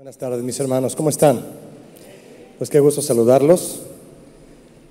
[0.00, 0.96] Buenas tardes, mis hermanos.
[0.96, 1.44] ¿Cómo están?
[2.56, 3.80] Pues qué gusto saludarlos.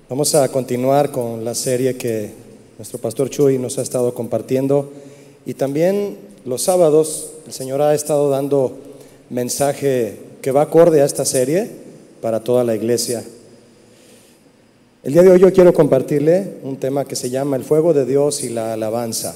[0.08, 2.30] Vamos a continuar con la serie que
[2.78, 4.92] nuestro pastor Chuy nos ha estado compartiendo.
[5.44, 8.78] Y también los sábados el Señor ha estado dando
[9.30, 11.68] mensaje que va acorde a esta serie
[12.22, 13.24] para toda la iglesia.
[15.02, 18.06] El día de hoy yo quiero compartirle un tema que se llama el fuego de
[18.06, 19.34] Dios y la alabanza.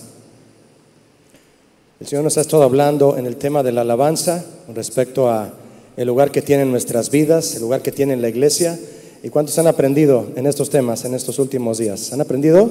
[1.99, 5.64] El Señor nos ha estado hablando en el tema de la alabanza respecto a
[5.97, 8.79] el lugar que tiene en nuestras vidas, el lugar que tiene en la iglesia.
[9.23, 12.13] ¿Y cuántos han aprendido en estos temas en estos últimos días?
[12.13, 12.71] ¿Han aprendido?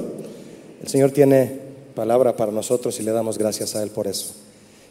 [0.82, 1.58] El Señor tiene
[1.94, 4.34] palabra para nosotros y le damos gracias a Él por eso.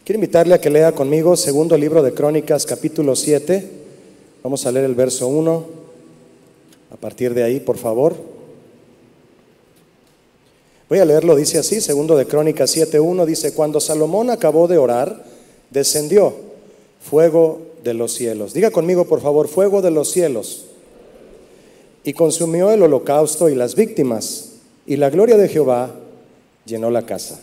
[0.03, 3.69] Quiero invitarle a que lea conmigo segundo libro de Crónicas, capítulo 7.
[4.41, 5.65] Vamos a leer el verso 1.
[6.91, 8.15] A partir de ahí, por favor.
[10.89, 15.23] Voy a leerlo, dice así, segundo de Crónicas 7.1, dice, cuando Salomón acabó de orar,
[15.71, 16.35] descendió
[17.01, 18.53] fuego de los cielos.
[18.53, 20.65] Diga conmigo, por favor, fuego de los cielos.
[22.03, 24.51] Y consumió el holocausto y las víctimas,
[24.85, 25.91] y la gloria de Jehová
[26.65, 27.39] llenó la casa.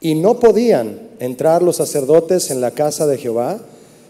[0.00, 3.58] Y no podían entrar los sacerdotes en la casa de Jehová,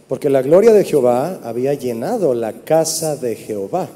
[0.09, 3.89] porque la gloria de Jehová había llenado la casa de Jehová.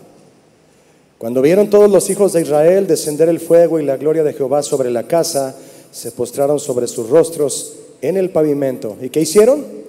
[1.19, 4.63] Cuando vieron todos los hijos de Israel descender el fuego y la gloria de Jehová
[4.63, 5.55] sobre la casa,
[5.93, 8.97] se postraron sobre sus rostros en el pavimento.
[9.01, 9.80] ¿Y qué hicieron?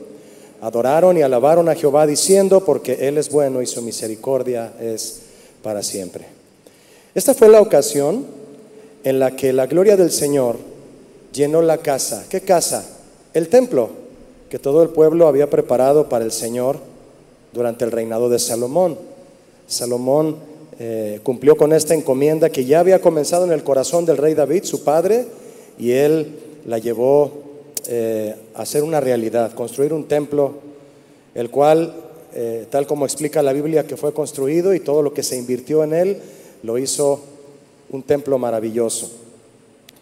[0.61, 5.21] Adoraron y alabaron a Jehová diciendo, porque Él es bueno y su misericordia es
[5.63, 6.25] para siempre.
[7.13, 8.25] Esta fue la ocasión
[9.03, 10.57] en la que la gloria del Señor
[11.33, 12.25] llenó la casa.
[12.29, 12.85] ¿Qué casa?
[13.33, 13.89] El templo
[14.49, 16.77] que todo el pueblo había preparado para el Señor
[17.53, 18.97] durante el reinado de Salomón.
[19.67, 20.35] Salomón
[20.79, 24.63] eh, cumplió con esta encomienda que ya había comenzado en el corazón del rey David,
[24.63, 25.25] su padre,
[25.79, 27.31] y él la llevó
[27.93, 30.53] eh, hacer una realidad, construir un templo,
[31.35, 31.93] el cual,
[32.33, 35.83] eh, tal como explica la Biblia, que fue construido y todo lo que se invirtió
[35.83, 36.17] en él,
[36.63, 37.19] lo hizo
[37.89, 39.11] un templo maravilloso.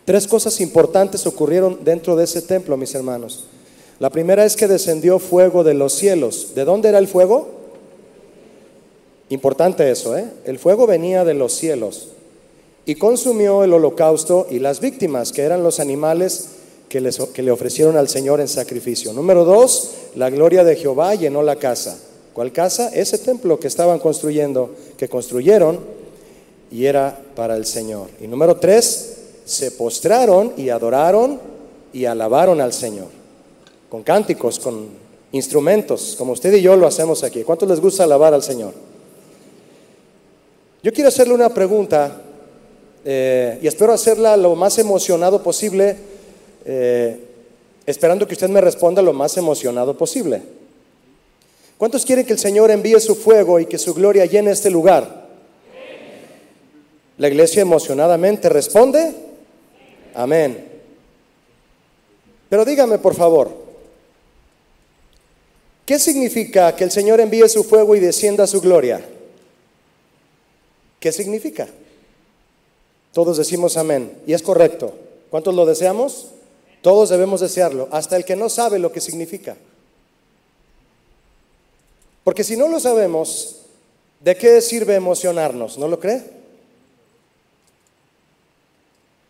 [0.06, 3.46] Tres cosas importantes ocurrieron dentro de ese templo, mis hermanos.
[3.98, 6.54] La primera es que descendió fuego de los cielos.
[6.54, 7.48] ¿De dónde era el fuego?
[9.30, 10.26] Importante eso, ¿eh?
[10.46, 12.10] El fuego venía de los cielos
[12.86, 16.59] y consumió el holocausto y las víctimas, que eran los animales
[16.90, 19.14] que, le ofrecieron al Señor en sacrificio.
[19.14, 22.00] Número dos, la gloria de Jehová llenó la casa.
[22.34, 22.90] ¿Cuál casa?
[22.90, 25.80] Ese templo que estaban construyendo, que construyeron
[26.72, 28.08] y era para el Señor.
[28.20, 31.40] Y número tres, se postraron y adoraron
[31.94, 33.08] y alabaron al Señor.
[33.90, 34.88] Con cánticos, con
[35.32, 37.44] instrumentos, como usted y yo lo hacemos aquí.
[37.44, 38.74] ¿Cuántos les gusta alabar al Señor?
[40.82, 42.22] Yo quiero hacerle una pregunta
[43.06, 46.19] eh, y espero hacerla lo más emocionado posible
[46.66, 47.20] eh,
[47.86, 50.42] esperando que usted me responda lo más emocionado posible.
[51.78, 55.28] ¿Cuántos quieren que el Señor envíe su fuego y que su gloria llene este lugar?
[57.18, 59.14] La iglesia emocionadamente responde,
[60.14, 60.68] amén.
[62.50, 63.52] Pero dígame por favor,
[65.86, 69.06] ¿qué significa que el Señor envíe su fuego y descienda su gloria?
[71.00, 71.68] ¿Qué significa?
[73.14, 74.94] Todos decimos amén, y es correcto.
[75.30, 76.32] ¿Cuántos lo deseamos?
[76.82, 79.58] Todos debemos desearlo, hasta el que no sabe lo que significa.
[82.24, 83.58] Porque si no lo sabemos,
[84.20, 85.78] ¿de qué sirve emocionarnos?
[85.78, 86.24] ¿No lo cree?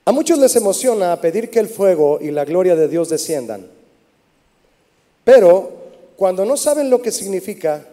[0.05, 3.67] A muchos les emociona pedir que el fuego y la gloria de Dios desciendan.
[5.23, 5.71] Pero
[6.15, 7.85] cuando no saben lo que significa,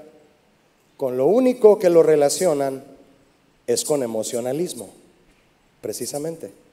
[0.96, 2.82] con lo único que lo relacionan
[3.66, 4.88] es con emocionalismo,
[5.80, 6.65] precisamente.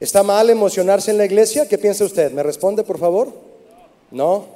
[0.00, 1.68] ¿Está mal emocionarse en la iglesia?
[1.68, 2.30] ¿Qué piensa usted?
[2.32, 3.32] ¿Me responde, por favor?
[4.10, 4.46] No.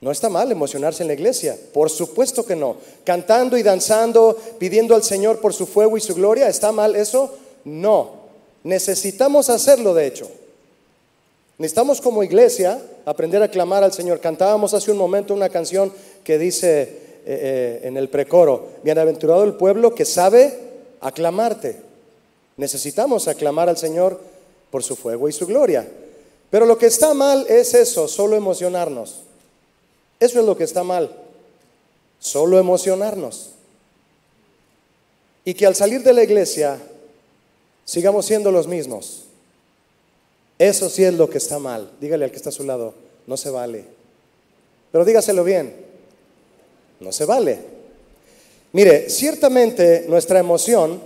[0.00, 1.56] No está mal emocionarse en la iglesia.
[1.72, 2.76] Por supuesto que no.
[3.04, 6.48] Cantando y danzando, pidiendo al Señor por su fuego y su gloria.
[6.48, 7.36] ¿Está mal eso?
[7.64, 8.12] No.
[8.64, 10.28] Necesitamos hacerlo, de hecho.
[11.58, 14.20] Necesitamos como iglesia aprender a clamar al Señor.
[14.20, 15.92] Cantábamos hace un momento una canción
[16.22, 16.90] que dice eh,
[17.26, 20.56] eh, en el precoro, bienaventurado el pueblo que sabe
[21.00, 21.87] aclamarte.
[22.58, 24.20] Necesitamos aclamar al Señor
[24.70, 25.88] por su fuego y su gloria.
[26.50, 29.22] Pero lo que está mal es eso, solo emocionarnos.
[30.20, 31.14] Eso es lo que está mal,
[32.18, 33.50] solo emocionarnos.
[35.44, 36.78] Y que al salir de la iglesia
[37.84, 39.24] sigamos siendo los mismos.
[40.58, 41.90] Eso sí es lo que está mal.
[42.00, 42.92] Dígale al que está a su lado,
[43.26, 43.84] no se vale.
[44.90, 45.74] Pero dígaselo bien,
[46.98, 47.58] no se vale.
[48.72, 51.00] Mire, ciertamente nuestra emoción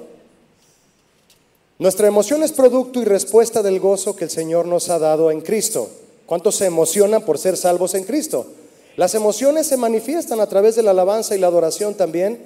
[1.83, 5.41] nuestra emoción es producto y respuesta del gozo que el Señor nos ha dado en
[5.41, 5.91] Cristo.
[6.27, 8.47] ¿Cuántos se emocionan por ser salvos en Cristo?
[8.95, 12.39] Las emociones se manifiestan a través de la alabanza y la adoración también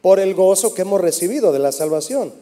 [0.00, 2.32] por el gozo que hemos recibido de la salvación.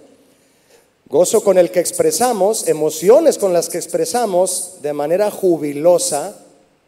[1.09, 6.37] Gozo con el que expresamos, emociones con las que expresamos de manera jubilosa,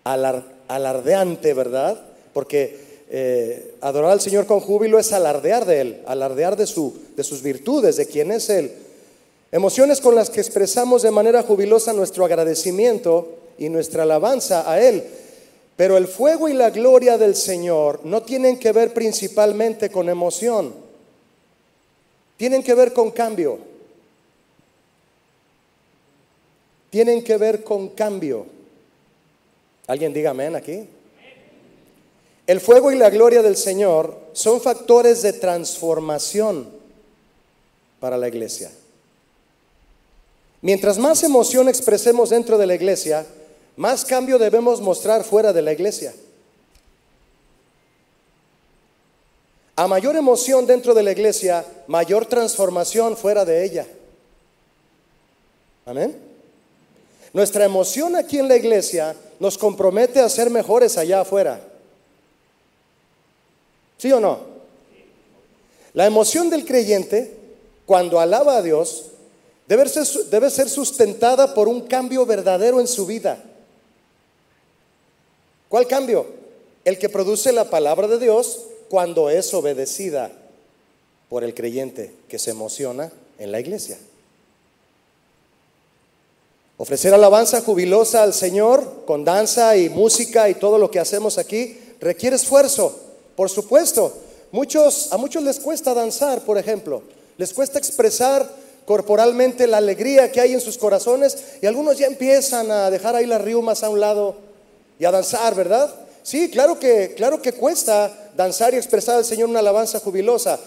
[0.05, 2.03] alardeante, ¿verdad?
[2.35, 7.25] Porque eh, adorar al Señor con júbilo es alardear de Él, alardear de, su, de
[7.25, 8.84] sus virtudes, de quién es Él.
[9.55, 15.05] Emociones con las que expresamos de manera jubilosa nuestro agradecimiento y nuestra alabanza a Él.
[15.77, 20.75] Pero el fuego y la gloria del Señor no tienen que ver principalmente con emoción,
[22.37, 23.61] tienen que ver con cambio.
[26.91, 28.47] tienen que ver con cambio.
[29.87, 30.89] ¿Alguien diga amén aquí?
[32.49, 36.69] El fuego y la gloria del Señor son factores de transformación
[38.01, 38.71] para la iglesia.
[40.65, 43.27] Mientras más emoción expresemos dentro de la iglesia,
[43.77, 46.15] más cambio debemos mostrar fuera de la iglesia.
[49.77, 53.87] A mayor emoción dentro de la iglesia, mayor transformación fuera de ella.
[55.85, 56.17] Amén.
[57.35, 61.61] Nuestra emoción aquí en la iglesia nos compromete a ser mejores allá afuera.
[63.99, 64.39] ¿Sí o no?
[65.93, 67.37] La emoción del creyente,
[67.85, 69.11] cuando alaba a Dios,
[69.67, 73.43] debe ser, debe ser sustentada por un cambio verdadero en su vida.
[75.69, 76.27] ¿Cuál cambio?
[76.85, 80.31] El que produce la palabra de Dios cuando es obedecida
[81.29, 83.99] por el creyente que se emociona en la iglesia.
[86.77, 91.79] Ofrecer alabanza jubilosa al Señor con danza y música y todo lo que hacemos aquí
[92.01, 92.99] requiere esfuerzo,
[93.37, 94.13] por supuesto.
[94.53, 97.03] Muchos, a muchos les cuesta danzar, por ejemplo.
[97.37, 98.49] Les cuesta expresar
[98.85, 103.27] corporalmente la alegría que hay en sus corazones y algunos ya empiezan a dejar ahí
[103.27, 104.37] las riumas a un lado
[104.99, 105.95] y a danzar, ¿verdad?
[106.23, 110.59] Sí, claro que, claro que cuesta danzar y expresar al Señor una alabanza jubilosa,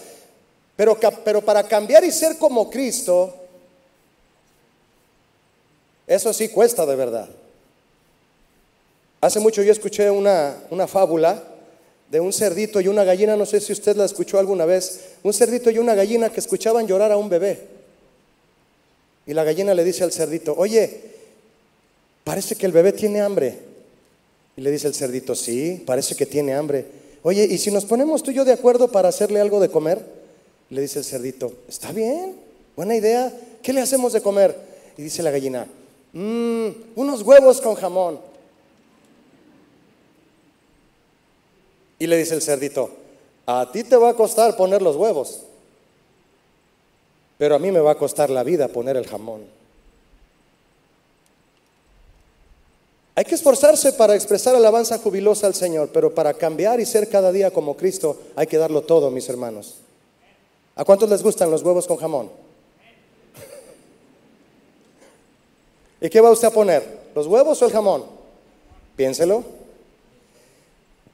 [0.76, 3.34] pero, pero para cambiar y ser como Cristo,
[6.06, 7.28] eso sí cuesta de verdad.
[9.20, 10.54] Hace mucho yo escuché una,
[10.86, 11.42] fábula
[12.08, 15.34] de un cerdito y una gallina, no sé si usted la escuchó alguna vez, un
[15.34, 17.77] cerdito y una gallina que escuchaban llorar a un bebé.
[19.28, 21.02] Y la gallina le dice al cerdito, oye,
[22.24, 23.58] parece que el bebé tiene hambre.
[24.56, 26.86] Y le dice el cerdito, sí, parece que tiene hambre.
[27.22, 30.02] Oye, ¿y si nos ponemos tú y yo de acuerdo para hacerle algo de comer?
[30.70, 32.36] Le dice el cerdito, está bien,
[32.74, 33.32] buena idea,
[33.62, 34.56] ¿qué le hacemos de comer?
[34.96, 35.68] Y dice la gallina,
[36.12, 38.18] Mmm, unos huevos con jamón.
[41.98, 42.90] Y le dice el cerdito,
[43.44, 45.40] a ti te va a costar poner los huevos,
[47.38, 49.46] pero a mí me va a costar la vida poner el jamón.
[53.14, 57.32] Hay que esforzarse para expresar alabanza jubilosa al Señor, pero para cambiar y ser cada
[57.32, 59.76] día como Cristo hay que darlo todo, mis hermanos.
[60.76, 62.30] ¿A cuántos les gustan los huevos con jamón?
[66.00, 66.98] ¿Y qué va usted a poner?
[67.14, 68.04] ¿Los huevos o el jamón?
[68.94, 69.42] Piénselo.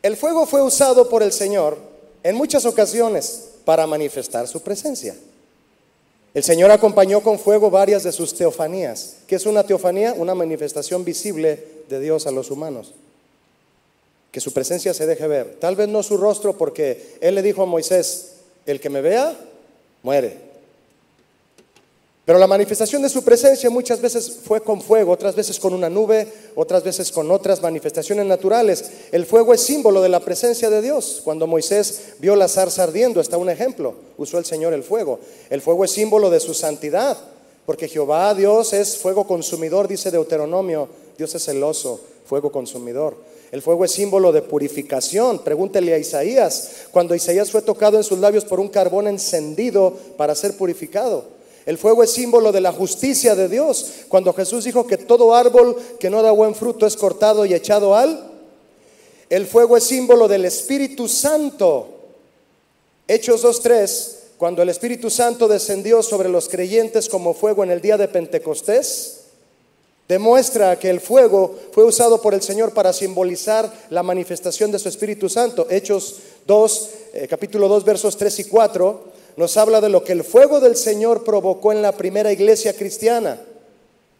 [0.02, 1.78] El fuego fue usado por el Señor
[2.22, 5.14] en muchas ocasiones para manifestar su presencia.
[6.34, 9.19] El Señor acompañó con fuego varias de sus teofanías.
[9.28, 10.14] ¿Qué es una teofanía?
[10.14, 12.92] Una manifestación visible de Dios a los humanos.
[14.32, 15.56] Que su presencia se deje ver.
[15.60, 18.32] Tal vez no su rostro porque Él le dijo a Moisés,
[18.67, 19.38] el que me vea,
[20.03, 20.38] muere.
[22.24, 25.90] Pero la manifestación de su presencia muchas veces fue con fuego, otras veces con una
[25.90, 28.84] nube, otras veces con otras manifestaciones naturales.
[29.12, 31.20] El fuego es símbolo de la presencia de Dios.
[31.22, 35.20] Cuando Moisés vio la zarza ardiendo, está un ejemplo, usó el Señor el fuego.
[35.50, 37.19] El fuego es símbolo de su santidad,
[37.66, 40.88] porque Jehová Dios es fuego consumidor, dice Deuteronomio,
[41.19, 43.16] Dios es celoso, fuego consumidor.
[43.52, 45.40] El fuego es símbolo de purificación.
[45.40, 50.34] Pregúntele a Isaías, cuando Isaías fue tocado en sus labios por un carbón encendido para
[50.34, 51.33] ser purificado.
[51.66, 53.86] El fuego es símbolo de la justicia de Dios.
[54.08, 57.94] Cuando Jesús dijo que todo árbol que no da buen fruto es cortado y echado
[57.94, 58.32] al...
[59.30, 61.88] El fuego es símbolo del Espíritu Santo.
[63.08, 67.96] Hechos 2.3, cuando el Espíritu Santo descendió sobre los creyentes como fuego en el día
[67.96, 69.22] de Pentecostés,
[70.06, 74.90] demuestra que el fuego fue usado por el Señor para simbolizar la manifestación de su
[74.90, 75.66] Espíritu Santo.
[75.70, 76.16] Hechos
[76.46, 80.60] 2, eh, capítulo 2, versos 3 y 4 nos habla de lo que el fuego
[80.60, 83.41] del Señor provocó en la primera iglesia cristiana.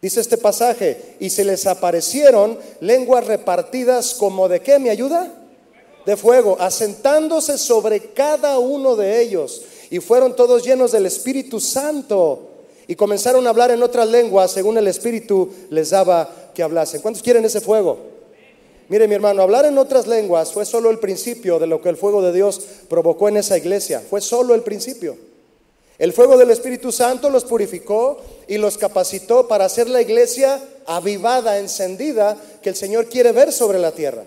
[0.01, 5.31] Dice este pasaje, y se les aparecieron lenguas repartidas como de qué, ¿me ayuda?
[6.05, 9.63] De fuego, asentándose sobre cada uno de ellos.
[9.89, 12.49] Y fueron todos llenos del Espíritu Santo.
[12.87, 17.01] Y comenzaron a hablar en otras lenguas según el Espíritu les daba que hablasen.
[17.01, 18.14] ¿Cuántos quieren ese fuego?
[18.87, 21.97] Mire mi hermano, hablar en otras lenguas fue solo el principio de lo que el
[21.97, 24.01] fuego de Dios provocó en esa iglesia.
[24.07, 25.17] Fue solo el principio.
[25.97, 31.57] El fuego del Espíritu Santo los purificó y los capacitó para hacer la iglesia avivada,
[31.57, 34.23] encendida, que el Señor quiere ver sobre la tierra.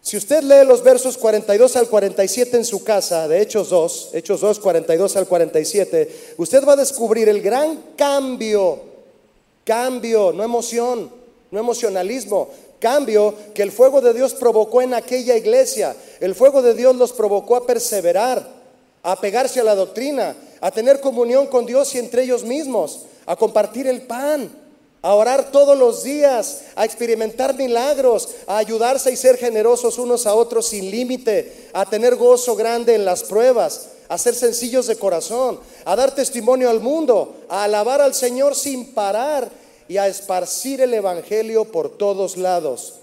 [0.00, 4.40] Si usted lee los versos 42 al 47 en su casa, de Hechos 2, Hechos
[4.40, 8.80] 2, 42 al 47, usted va a descubrir el gran cambio,
[9.64, 11.10] cambio, no emoción,
[11.50, 12.48] no emocionalismo,
[12.78, 15.96] cambio que el fuego de Dios provocó en aquella iglesia.
[16.20, 18.46] El fuego de Dios los provocó a perseverar,
[19.02, 23.36] a pegarse a la doctrina, a tener comunión con Dios y entre ellos mismos, a
[23.36, 24.50] compartir el pan,
[25.02, 30.34] a orar todos los días, a experimentar milagros, a ayudarse y ser generosos unos a
[30.34, 35.60] otros sin límite, a tener gozo grande en las pruebas, a ser sencillos de corazón,
[35.84, 39.50] a dar testimonio al mundo, a alabar al Señor sin parar
[39.88, 42.94] y a esparcir el Evangelio por todos lados.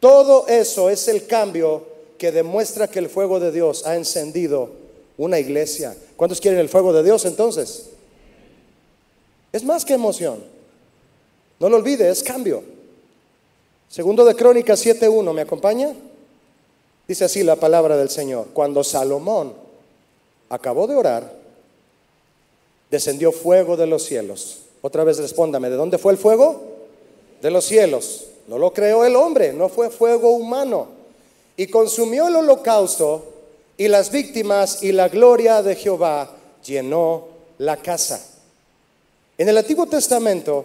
[0.00, 1.84] Todo eso es el cambio
[2.18, 4.70] que demuestra que el fuego de Dios ha encendido
[5.16, 5.96] una iglesia.
[6.16, 7.90] ¿Cuántos quieren el fuego de Dios entonces?
[9.52, 10.42] Es más que emoción.
[11.58, 12.62] No lo olvide, es cambio.
[13.88, 15.92] Segundo de Crónicas 7.1, ¿me acompaña?
[17.08, 18.48] Dice así la palabra del Señor.
[18.52, 19.54] Cuando Salomón
[20.50, 21.32] acabó de orar,
[22.90, 24.60] descendió fuego de los cielos.
[24.82, 26.62] Otra vez respóndame, ¿de dónde fue el fuego?
[27.42, 28.26] De los cielos.
[28.46, 30.88] No lo creó el hombre, no fue fuego humano.
[31.56, 33.24] Y consumió el holocausto
[33.76, 36.30] y las víctimas y la gloria de Jehová
[36.64, 38.24] llenó la casa.
[39.36, 40.64] En el Antiguo Testamento,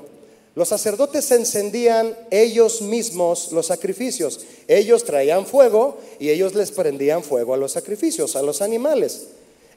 [0.56, 4.42] los sacerdotes encendían ellos mismos los sacrificios.
[4.68, 9.28] Ellos traían fuego y ellos les prendían fuego a los sacrificios, a los animales,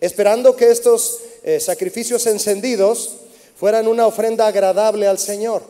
[0.00, 3.16] esperando que estos eh, sacrificios encendidos
[3.56, 5.62] fueran una ofrenda agradable al Señor.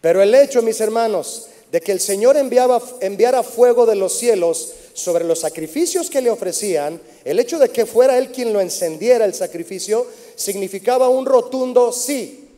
[0.00, 5.24] Pero el hecho, mis hermanos, de que el Señor enviara fuego de los cielos sobre
[5.24, 9.34] los sacrificios que le ofrecían, el hecho de que fuera él quien lo encendiera el
[9.34, 10.06] sacrificio,
[10.36, 12.48] significaba un rotundo sí,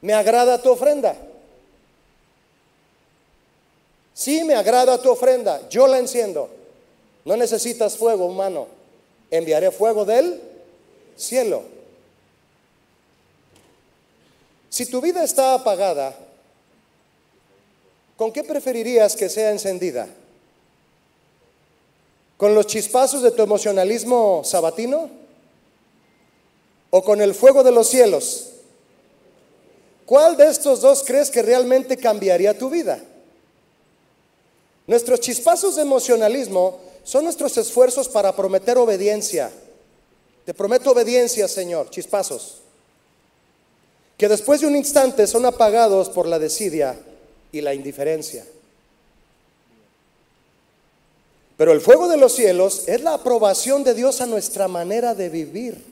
[0.00, 1.16] me agrada tu ofrenda.
[4.14, 6.48] Sí, me agrada tu ofrenda, yo la enciendo.
[7.24, 8.66] No necesitas fuego humano,
[9.30, 10.40] enviaré fuego del
[11.16, 11.77] cielo.
[14.68, 16.14] Si tu vida está apagada,
[18.16, 20.08] ¿con qué preferirías que sea encendida?
[22.36, 25.10] ¿Con los chispazos de tu emocionalismo sabatino?
[26.90, 28.50] ¿O con el fuego de los cielos?
[30.06, 33.02] ¿Cuál de estos dos crees que realmente cambiaría tu vida?
[34.86, 39.50] Nuestros chispazos de emocionalismo son nuestros esfuerzos para prometer obediencia.
[40.46, 42.62] Te prometo obediencia, Señor, chispazos.
[44.18, 46.98] Que después de un instante son apagados por la desidia
[47.52, 48.44] y la indiferencia.
[51.56, 55.28] Pero el fuego de los cielos es la aprobación de Dios a nuestra manera de
[55.28, 55.82] vivir.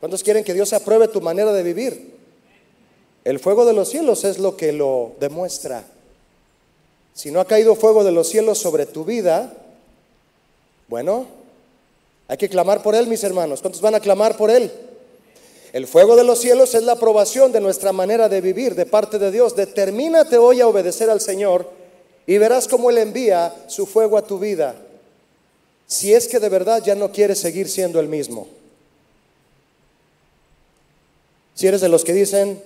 [0.00, 2.16] ¿Cuántos quieren que Dios apruebe tu manera de vivir?
[3.24, 5.84] El fuego de los cielos es lo que lo demuestra.
[7.14, 9.52] Si no ha caído fuego de los cielos sobre tu vida,
[10.88, 11.26] bueno,
[12.26, 13.60] hay que clamar por Él, mis hermanos.
[13.60, 14.72] ¿Cuántos van a clamar por Él?
[15.72, 19.18] El fuego de los cielos es la aprobación de nuestra manera de vivir de parte
[19.18, 19.54] de Dios.
[19.54, 21.70] Determínate hoy a obedecer al Señor
[22.26, 24.76] y verás cómo Él envía su fuego a tu vida,
[25.86, 28.48] si es que de verdad ya no quieres seguir siendo el mismo.
[31.54, 32.62] Si eres de los que dicen,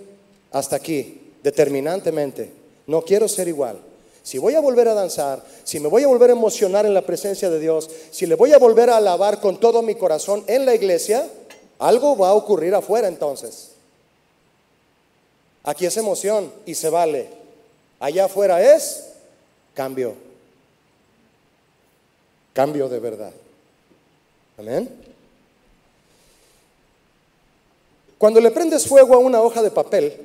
[0.51, 2.53] hasta aquí, determinantemente,
[2.87, 3.79] no quiero ser igual.
[4.23, 7.03] Si voy a volver a danzar, si me voy a volver a emocionar en la
[7.03, 10.65] presencia de Dios, si le voy a volver a alabar con todo mi corazón en
[10.65, 11.29] la iglesia,
[11.83, 13.73] algo va a ocurrir afuera entonces.
[15.65, 17.29] Aquí es emoción y se vale.
[17.99, 19.09] Allá afuera es
[19.75, 20.15] Cambio.
[22.53, 23.33] Cambio de verdad.
[24.59, 24.89] Amén.
[28.17, 30.17] Cuando le prendes fuego a una hoja de papel,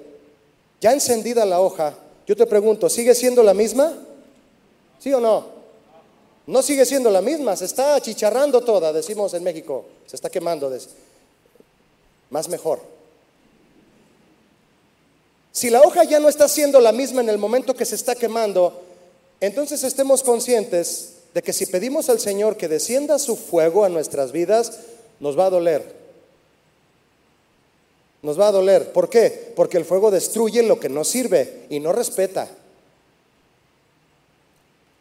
[0.80, 1.96] ya encendida la hoja,
[2.28, 3.94] yo te pregunto, ¿sigue siendo la misma?
[5.00, 5.46] ¿Sí o no?
[6.46, 10.70] No sigue siendo la misma, se está achicharrando toda, decimos en México, se está quemando.
[12.30, 12.82] Más mejor.
[15.52, 18.14] Si la hoja ya no está siendo la misma en el momento que se está
[18.14, 18.80] quemando,
[19.40, 24.32] entonces estemos conscientes de que si pedimos al Señor que descienda su fuego a nuestras
[24.32, 24.80] vidas,
[25.20, 25.96] nos va a doler.
[28.22, 28.92] Nos va a doler.
[28.92, 29.54] ¿Por qué?
[29.56, 32.48] Porque el fuego destruye lo que no sirve y no respeta.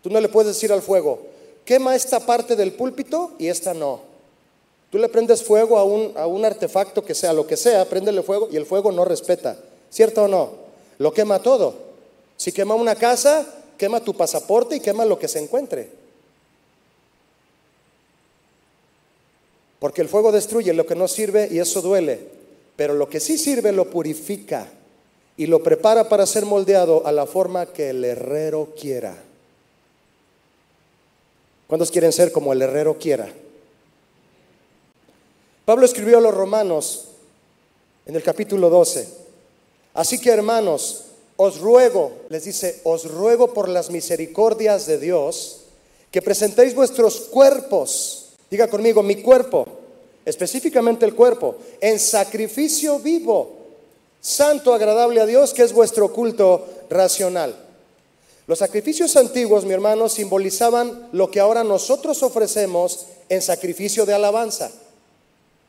[0.03, 1.27] Tú no le puedes decir al fuego,
[1.65, 4.01] quema esta parte del púlpito y esta no.
[4.91, 8.23] Tú le prendes fuego a un, a un artefacto que sea lo que sea, préndele
[8.23, 9.57] fuego y el fuego no respeta.
[9.91, 10.51] ¿Cierto o no?
[10.99, 11.75] Lo quema todo.
[12.37, 15.89] Si quema una casa, quema tu pasaporte y quema lo que se encuentre.
[19.79, 22.21] Porque el fuego destruye lo que no sirve y eso duele.
[22.77, 24.69] Pero lo que sí sirve lo purifica
[25.37, 29.17] y lo prepara para ser moldeado a la forma que el herrero quiera.
[31.67, 33.29] ¿Cuántos quieren ser como el herrero quiera?
[35.67, 37.07] Pablo escribió a los romanos
[38.07, 39.09] en el capítulo 12.
[39.95, 45.63] Así que hermanos, os ruego, les dice, os ruego por las misericordias de Dios,
[46.13, 49.67] que presentéis vuestros cuerpos, diga conmigo, mi cuerpo,
[50.25, 53.57] específicamente el cuerpo, en sacrificio vivo,
[54.21, 57.57] santo, agradable a Dios, que es vuestro culto racional.
[58.47, 64.71] Los sacrificios antiguos, mi hermano, simbolizaban lo que ahora nosotros ofrecemos en sacrificio de alabanza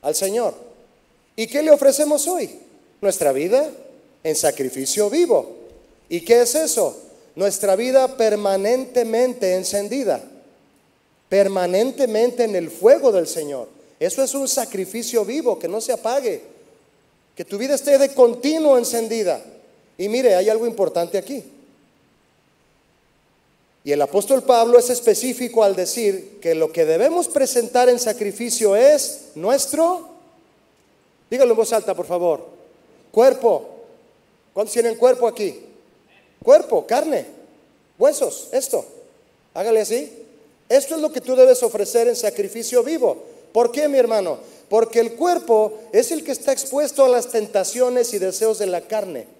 [0.02, 0.54] al Señor.
[1.36, 2.50] ¿Y qué le ofrecemos hoy?
[3.02, 3.70] Nuestra vida
[4.24, 5.56] en sacrificio vivo.
[6.10, 6.98] ¿Y qué es eso?
[7.36, 10.24] Nuestra vida permanentemente encendida,
[11.30, 13.70] permanentemente en el fuego del Señor.
[14.00, 16.42] Eso es un sacrificio vivo, que no se apague,
[17.36, 19.44] que tu vida esté de continuo encendida.
[19.98, 21.44] Y mire, hay algo importante aquí.
[23.84, 28.76] Y el apóstol Pablo es específico al decir que lo que debemos presentar en sacrificio
[28.76, 30.10] es nuestro,
[31.30, 32.46] dígalo en voz alta por favor,
[33.12, 33.70] cuerpo.
[34.54, 35.62] ¿Cuántos tienen cuerpo aquí?
[36.44, 37.26] Cuerpo, carne,
[37.98, 38.84] huesos, esto.
[39.54, 40.12] Hágale así.
[40.68, 43.24] Esto es lo que tú debes ofrecer en sacrificio vivo.
[43.54, 44.40] ¿Por qué, mi hermano?
[44.70, 48.82] Porque el cuerpo es el que está expuesto a las tentaciones y deseos de la
[48.82, 49.37] carne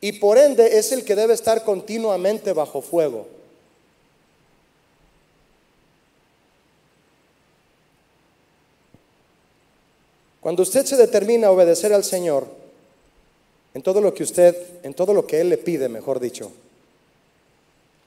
[0.00, 3.26] y por ende es el que debe estar continuamente bajo fuego.
[10.40, 12.46] Cuando usted se determina a obedecer al Señor
[13.74, 16.52] en todo lo que usted, en todo lo que Él le pide, mejor dicho,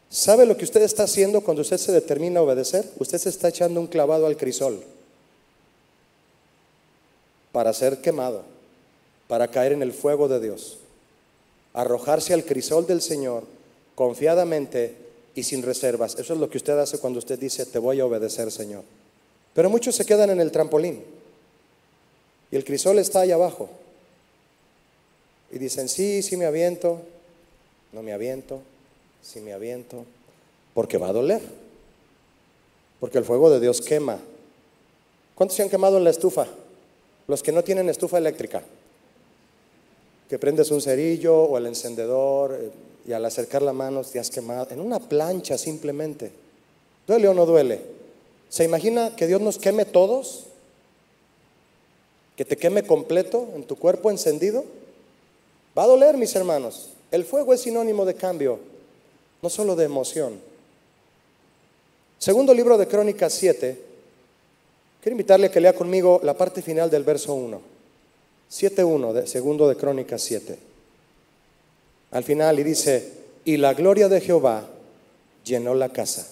[0.09, 2.89] ¿sabe lo que usted está haciendo cuando usted se determina a obedecer?
[2.97, 4.81] Usted se está echando un clavado al crisol
[7.51, 8.43] para ser quemado,
[9.27, 10.80] para caer en el fuego de Dios
[11.73, 13.43] arrojarse al crisol del Señor
[13.95, 14.95] confiadamente
[15.35, 16.17] y sin reservas.
[16.17, 18.83] Eso es lo que usted hace cuando usted dice, te voy a obedecer, Señor.
[19.53, 21.03] Pero muchos se quedan en el trampolín
[22.51, 23.69] y el crisol está ahí abajo.
[25.51, 27.01] Y dicen, sí, sí me aviento,
[27.91, 28.61] no me aviento,
[29.21, 30.05] sí me aviento,
[30.73, 31.41] porque va a doler.
[32.99, 34.19] Porque el fuego de Dios quema.
[35.35, 36.47] ¿Cuántos se han quemado en la estufa?
[37.27, 38.63] Los que no tienen estufa eléctrica
[40.31, 42.71] que prendes un cerillo o el encendedor eh,
[43.05, 46.31] y al acercar la mano te has quemado, en una plancha simplemente.
[47.05, 47.81] ¿Duele o no duele?
[48.47, 50.45] ¿Se imagina que Dios nos queme todos?
[52.37, 54.63] ¿Que te queme completo en tu cuerpo encendido?
[55.77, 56.91] Va a doler, mis hermanos.
[57.11, 58.57] El fuego es sinónimo de cambio,
[59.41, 60.39] no solo de emoción.
[62.19, 63.77] Segundo libro de Crónicas 7.
[65.01, 67.80] Quiero invitarle a que lea conmigo la parte final del verso 1.
[68.51, 70.57] 7.1, de, segundo de Crónicas 7.
[72.11, 73.11] Al final y dice,
[73.45, 74.67] y la gloria de Jehová
[75.45, 76.27] llenó la casa.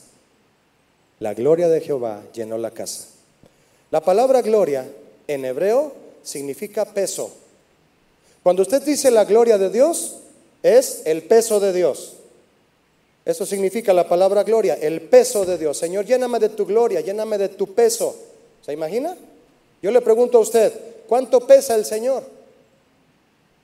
[1.19, 3.07] La gloria de Jehová llenó la casa.
[3.91, 4.85] La palabra gloria
[5.27, 7.31] en hebreo significa peso.
[8.43, 10.17] Cuando usted dice la gloria de Dios,
[10.61, 12.15] es el peso de Dios.
[13.25, 15.77] Eso significa la palabra gloria, el peso de Dios.
[15.77, 18.15] Señor, lléname de tu gloria, lléname de tu peso.
[18.65, 19.15] ¿Se imagina?
[19.81, 20.73] Yo le pregunto a usted,
[21.09, 22.23] ¿Cuánto pesa el Señor?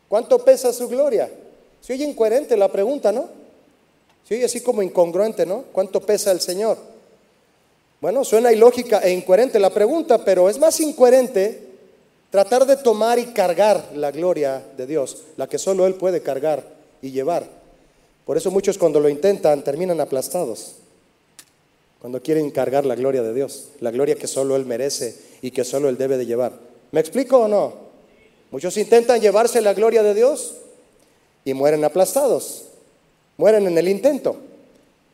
[0.09, 1.29] ¿Cuánto pesa su gloria?
[1.79, 3.29] Se oye incoherente la pregunta, ¿no?
[4.27, 5.65] Se oye así como incongruente, ¿no?
[5.71, 6.79] ¿Cuánto pesa el Señor?
[8.01, 11.61] Bueno, suena ilógica e incoherente la pregunta, pero es más incoherente
[12.31, 16.63] tratar de tomar y cargar la gloria de Dios, la que solo Él puede cargar
[17.03, 17.47] y llevar.
[18.25, 20.77] Por eso muchos cuando lo intentan terminan aplastados,
[22.01, 25.63] cuando quieren cargar la gloria de Dios, la gloria que solo Él merece y que
[25.63, 26.64] solo Él debe de llevar.
[26.95, 27.73] ¿Me explico o no?
[28.51, 30.53] Muchos intentan llevarse la gloria de Dios
[31.43, 32.67] y mueren aplastados,
[33.35, 34.37] mueren en el intento.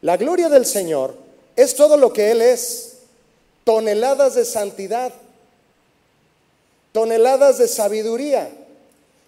[0.03, 1.15] La gloria del Señor
[1.55, 2.97] es todo lo que Él es,
[3.63, 5.11] toneladas de santidad,
[6.91, 8.51] toneladas de sabiduría,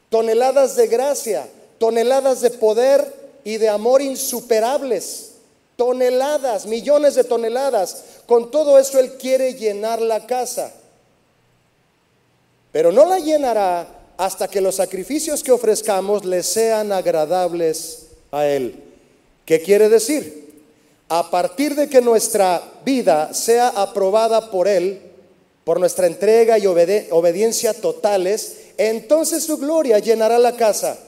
[0.09, 1.47] toneladas de gracia,
[1.79, 3.11] toneladas de poder
[3.43, 5.31] y de amor insuperables,
[5.75, 8.03] toneladas, millones de toneladas.
[8.27, 10.71] Con todo eso Él quiere llenar la casa
[12.73, 18.75] pero no la llenará hasta que los sacrificios que ofrezcamos le sean agradables a Él.
[19.45, 20.61] ¿Qué quiere decir?
[21.07, 25.01] A partir de que nuestra vida sea aprobada por Él,
[25.63, 30.99] por nuestra entrega y obediencia totales, entonces su gloria llenará la casa.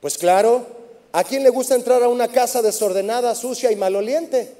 [0.00, 0.66] Pues claro,
[1.16, 4.52] ¿A quién le gusta entrar a una casa desordenada, sucia y maloliente?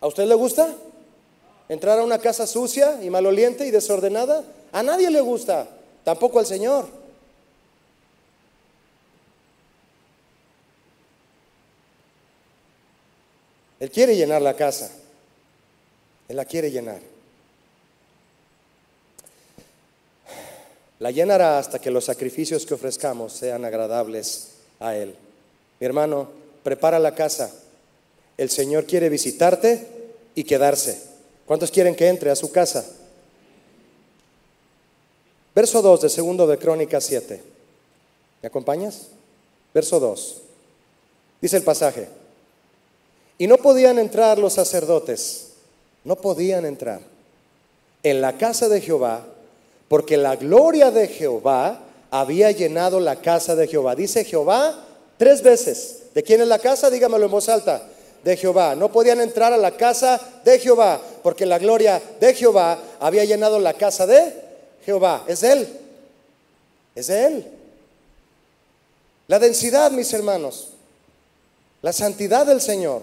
[0.00, 0.74] ¿A usted le gusta
[1.70, 4.44] entrar a una casa sucia y maloliente y desordenada?
[4.72, 5.68] A nadie le gusta,
[6.04, 6.86] tampoco al Señor.
[13.78, 14.90] Él quiere llenar la casa.
[16.28, 17.00] Él la quiere llenar.
[20.98, 24.48] La llenará hasta que los sacrificios que ofrezcamos sean agradables
[24.80, 25.14] a Él.
[25.78, 26.28] Mi hermano,
[26.64, 27.50] prepara la casa.
[28.36, 29.86] El Señor quiere visitarte
[30.34, 31.09] y quedarse.
[31.50, 32.86] ¿Cuántos quieren que entre a su casa?
[35.52, 37.42] Verso 2 de segundo de Crónicas 7.
[38.40, 39.08] ¿Me acompañas?
[39.74, 40.42] Verso 2.
[41.40, 42.06] Dice el pasaje.
[43.36, 45.48] Y no podían entrar los sacerdotes,
[46.04, 47.00] no podían entrar
[48.04, 49.26] en la casa de Jehová
[49.88, 51.80] porque la gloria de Jehová
[52.12, 53.96] había llenado la casa de Jehová.
[53.96, 54.84] Dice Jehová
[55.18, 56.02] tres veces.
[56.14, 56.90] ¿De quién es la casa?
[56.90, 57.89] Dígamelo en voz alta.
[58.24, 58.74] De Jehová.
[58.74, 63.58] No podían entrar a la casa de Jehová porque la gloria de Jehová había llenado
[63.58, 64.34] la casa de
[64.84, 65.24] Jehová.
[65.26, 65.68] Es de Él.
[66.94, 67.46] Es de Él.
[69.28, 70.68] La densidad, mis hermanos.
[71.82, 73.02] La santidad del Señor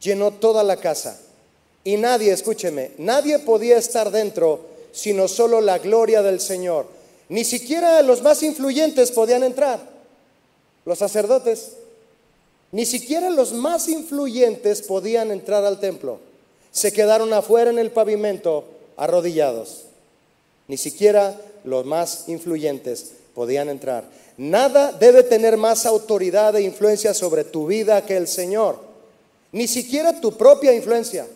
[0.00, 1.20] llenó toda la casa.
[1.84, 6.86] Y nadie, escúcheme, nadie podía estar dentro sino solo la gloria del Señor.
[7.28, 9.80] Ni siquiera los más influyentes podían entrar,
[10.84, 11.72] los sacerdotes.
[12.70, 16.20] Ni siquiera los más influyentes podían entrar al templo.
[16.70, 18.64] Se quedaron afuera en el pavimento
[18.96, 19.84] arrodillados.
[20.66, 24.04] Ni siquiera los más influyentes podían entrar.
[24.36, 28.78] Nada debe tener más autoridad e influencia sobre tu vida que el Señor.
[29.50, 31.26] Ni siquiera tu propia influencia.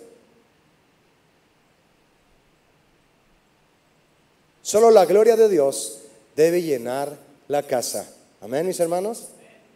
[4.62, 5.99] Solo la gloria de Dios
[6.37, 7.16] debe llenar
[7.49, 8.09] la casa.
[8.40, 9.29] Amén, mis hermanos.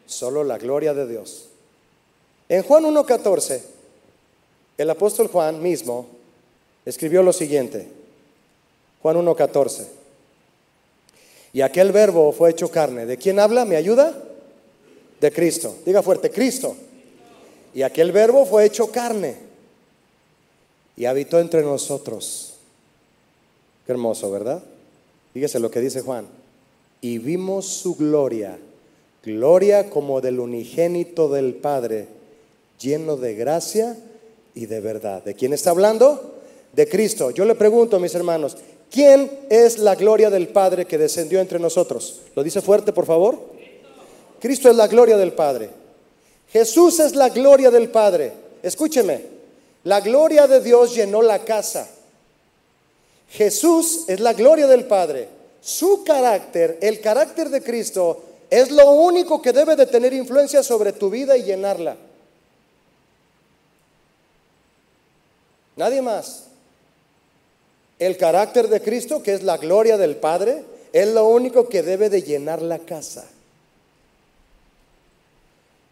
[0.07, 1.46] Solo la gloria de Dios.
[2.49, 3.61] En Juan 1.14,
[4.79, 6.07] el apóstol Juan mismo
[6.85, 7.89] escribió lo siguiente.
[9.03, 9.87] Juan 1.14.
[11.53, 13.07] Y aquel verbo fue hecho carne.
[13.07, 13.65] ¿De quién habla?
[13.65, 14.15] ¿Me ayuda?
[15.21, 15.75] De Cristo.
[15.85, 16.77] Diga fuerte, Cristo.
[17.75, 19.37] Y aquel verbo fue hecho carne.
[20.97, 22.55] Y habitó entre nosotros.
[23.87, 24.63] Qué hermoso, ¿verdad?
[25.33, 26.27] Fíjese lo que dice Juan.
[27.01, 28.59] Y vimos su gloria,
[29.23, 32.09] gloria como del unigénito del Padre,
[32.81, 33.97] lleno de gracia
[34.55, 35.23] y de verdad.
[35.23, 36.35] ¿De quién está hablando?
[36.73, 37.31] De Cristo.
[37.31, 38.57] Yo le pregunto, mis hermanos,
[38.91, 42.21] ¿quién es la gloria del Padre que descendió entre nosotros?
[42.35, 43.39] ¿Lo dice fuerte, por favor?
[44.41, 45.71] Cristo es la gloria del Padre.
[46.49, 48.33] Jesús es la gloria del Padre.
[48.62, 49.21] Escúcheme,
[49.85, 51.89] la gloria de Dios llenó la casa.
[53.31, 55.29] Jesús es la gloria del Padre.
[55.61, 60.93] Su carácter, el carácter de Cristo, es lo único que debe de tener influencia sobre
[60.93, 61.97] tu vida y llenarla.
[65.77, 66.45] Nadie más.
[67.99, 72.11] El carácter de Cristo, que es la gloria del Padre, es lo único que debe
[72.11, 73.27] de llenar la casa.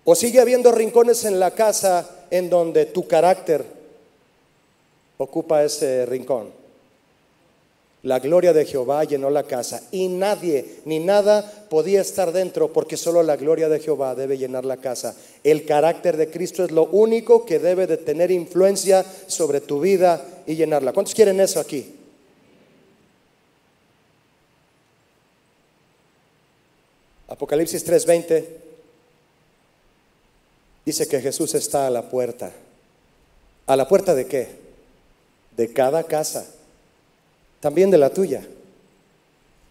[0.05, 3.64] O sigue habiendo rincones en la casa en donde tu carácter
[5.16, 6.63] ocupa ese rincón.
[8.05, 12.99] La gloria de Jehová llenó la casa y nadie ni nada podía estar dentro porque
[12.99, 15.17] solo la gloria de Jehová debe llenar la casa.
[15.43, 20.23] El carácter de Cristo es lo único que debe de tener influencia sobre tu vida
[20.47, 20.93] y llenarla.
[20.93, 21.95] ¿Cuántos quieren eso aquí?
[27.29, 28.45] Apocalipsis 3:20
[30.85, 32.53] dice que Jesús está a la puerta.
[33.67, 34.49] ¿A la puerta de qué?
[35.57, 36.54] De cada casa
[37.64, 38.46] también de la tuya,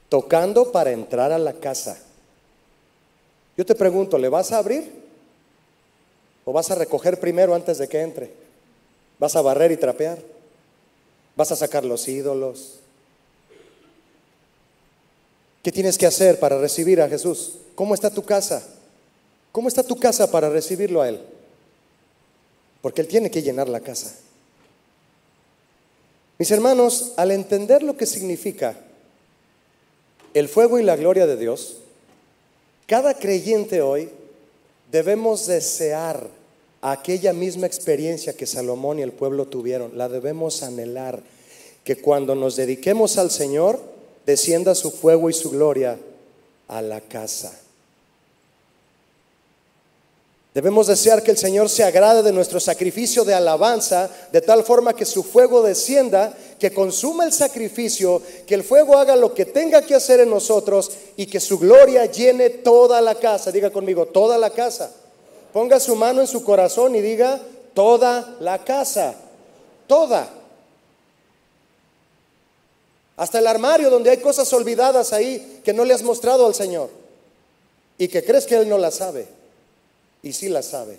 [0.09, 1.95] tocando para entrar a la casa.
[3.55, 4.91] Yo te pregunto, ¿le vas a abrir?
[6.43, 8.31] ¿O vas a recoger primero antes de que entre?
[9.19, 10.17] ¿Vas a barrer y trapear?
[11.35, 12.79] ¿Vas a sacar los ídolos?
[15.61, 17.59] ¿Qué tienes que hacer para recibir a Jesús?
[17.75, 18.67] ¿Cómo está tu casa?
[19.51, 21.21] ¿Cómo está tu casa para recibirlo a Él?
[22.81, 24.15] Porque Él tiene que llenar la casa.
[26.43, 28.75] Mis hermanos, al entender lo que significa
[30.33, 31.77] el fuego y la gloria de Dios,
[32.85, 34.09] cada creyente hoy
[34.91, 36.27] debemos desear
[36.81, 41.23] aquella misma experiencia que Salomón y el pueblo tuvieron, la debemos anhelar,
[41.85, 43.79] que cuando nos dediquemos al Señor,
[44.25, 45.97] descienda su fuego y su gloria
[46.67, 47.57] a la casa.
[50.53, 54.95] Debemos desear que el Señor se agrade de nuestro sacrificio de alabanza, de tal forma
[54.95, 59.81] que su fuego descienda, que consuma el sacrificio, que el fuego haga lo que tenga
[59.81, 63.51] que hacer en nosotros y que su gloria llene toda la casa.
[63.51, 64.91] Diga conmigo, toda la casa.
[65.51, 67.39] Ponga su mano en su corazón y diga,
[67.73, 69.15] toda la casa.
[69.87, 70.29] Toda.
[73.17, 76.91] Hasta el armario donde hay cosas olvidadas ahí que no le has mostrado al Señor
[77.97, 79.42] y que crees que Él no las sabe
[80.23, 80.97] y sí la sabe.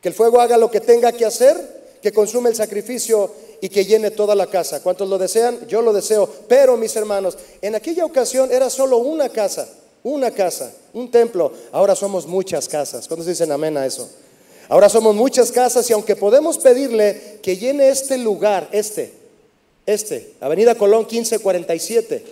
[0.00, 3.84] Que el fuego haga lo que tenga que hacer, que consume el sacrificio y que
[3.84, 4.82] llene toda la casa.
[4.82, 5.66] ¿Cuántos lo desean?
[5.68, 6.28] Yo lo deseo.
[6.48, 9.68] Pero mis hermanos, en aquella ocasión era solo una casa,
[10.02, 11.52] una casa, un templo.
[11.70, 13.06] Ahora somos muchas casas.
[13.06, 14.08] ¿Cuántos dicen amén a eso?
[14.68, 19.12] Ahora somos muchas casas y aunque podemos pedirle que llene este lugar, este,
[19.86, 22.24] este, Avenida Colón 1547,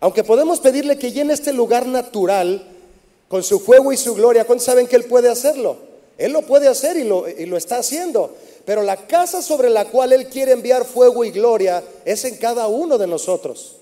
[0.00, 2.66] aunque podemos pedirle que llene este lugar natural,
[3.30, 4.44] con su fuego y su gloria.
[4.44, 5.76] ¿Cuántos saben que Él puede hacerlo?
[6.18, 8.34] Él lo puede hacer y lo, y lo está haciendo.
[8.64, 12.66] Pero la casa sobre la cual Él quiere enviar fuego y gloria es en cada
[12.66, 13.76] uno de nosotros.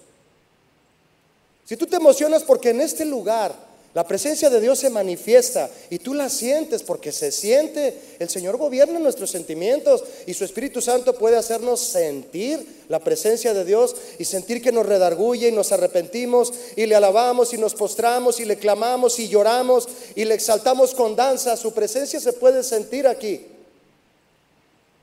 [1.65, 3.55] Si tú te emocionas porque en este lugar
[3.99, 7.99] la presencia de Dios se manifiesta y tú la sientes porque se siente.
[8.21, 13.65] El Señor gobierna nuestros sentimientos y su Espíritu Santo puede hacernos sentir la presencia de
[13.65, 18.39] Dios y sentir que nos redarguye y nos arrepentimos y le alabamos y nos postramos
[18.39, 21.57] y le clamamos y lloramos y le exaltamos con danza.
[21.57, 23.47] Su presencia se puede sentir aquí.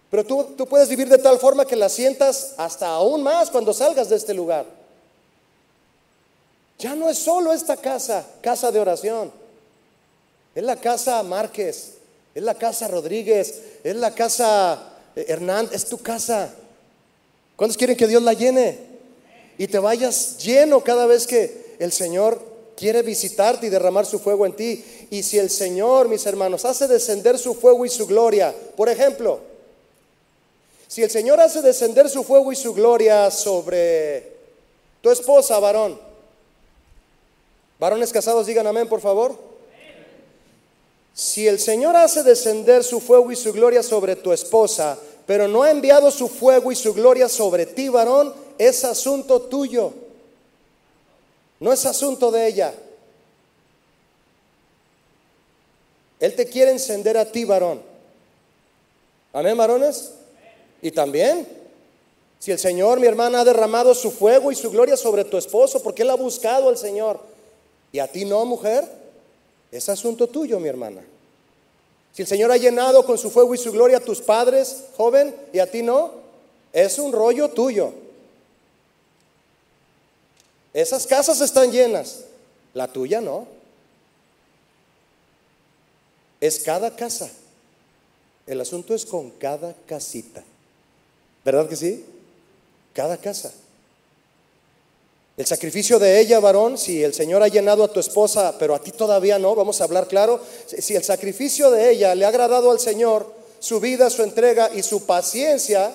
[0.09, 3.73] Pero tú, tú puedes vivir de tal forma que la sientas hasta aún más cuando
[3.73, 4.84] salgas de este lugar.
[6.77, 9.31] Ya no es solo esta casa, casa de oración.
[10.53, 11.93] Es la casa Márquez,
[12.33, 16.53] es la casa Rodríguez, es la casa eh, Hernán, es tu casa.
[17.55, 18.77] ¿Cuántos quieren que Dios la llene?
[19.57, 22.41] Y te vayas lleno cada vez que el Señor
[22.75, 24.83] quiere visitarte y derramar su fuego en ti.
[25.09, 29.39] Y si el Señor, mis hermanos, hace descender su fuego y su gloria, por ejemplo,
[30.87, 34.35] si el Señor hace descender su fuego y su gloria sobre
[35.01, 35.99] tu esposa, varón,
[37.79, 39.37] Varones casados, digan amén, por favor.
[41.13, 45.63] Si el Señor hace descender su fuego y su gloria sobre tu esposa, pero no
[45.63, 49.93] ha enviado su fuego y su gloria sobre ti, varón, es asunto tuyo.
[51.59, 52.73] No es asunto de ella.
[56.19, 57.81] Él te quiere encender a ti, varón.
[59.33, 60.11] Amén, varones.
[60.81, 61.47] Y también,
[62.39, 65.81] si el Señor, mi hermana, ha derramado su fuego y su gloria sobre tu esposo,
[65.81, 67.34] porque Él ha buscado al Señor
[67.95, 68.83] y a ti no, mujer,
[69.71, 71.01] es asunto tuyo, mi hermana.
[72.11, 75.33] Si el Señor ha llenado con su fuego y su gloria a tus padres, joven,
[75.53, 76.11] y a ti no,
[76.73, 77.93] es un rollo tuyo.
[80.73, 82.25] Esas casas están llenas,
[82.73, 83.47] la tuya no.
[86.41, 87.29] Es cada casa.
[88.45, 90.43] El asunto es con cada casita.
[91.45, 92.05] ¿Verdad que sí?
[92.91, 93.53] Cada casa.
[95.37, 98.79] El sacrificio de ella, varón, si el Señor ha llenado a tu esposa, pero a
[98.79, 102.71] ti todavía no, vamos a hablar claro, si el sacrificio de ella le ha agradado
[102.71, 105.93] al Señor, su vida, su entrega y su paciencia,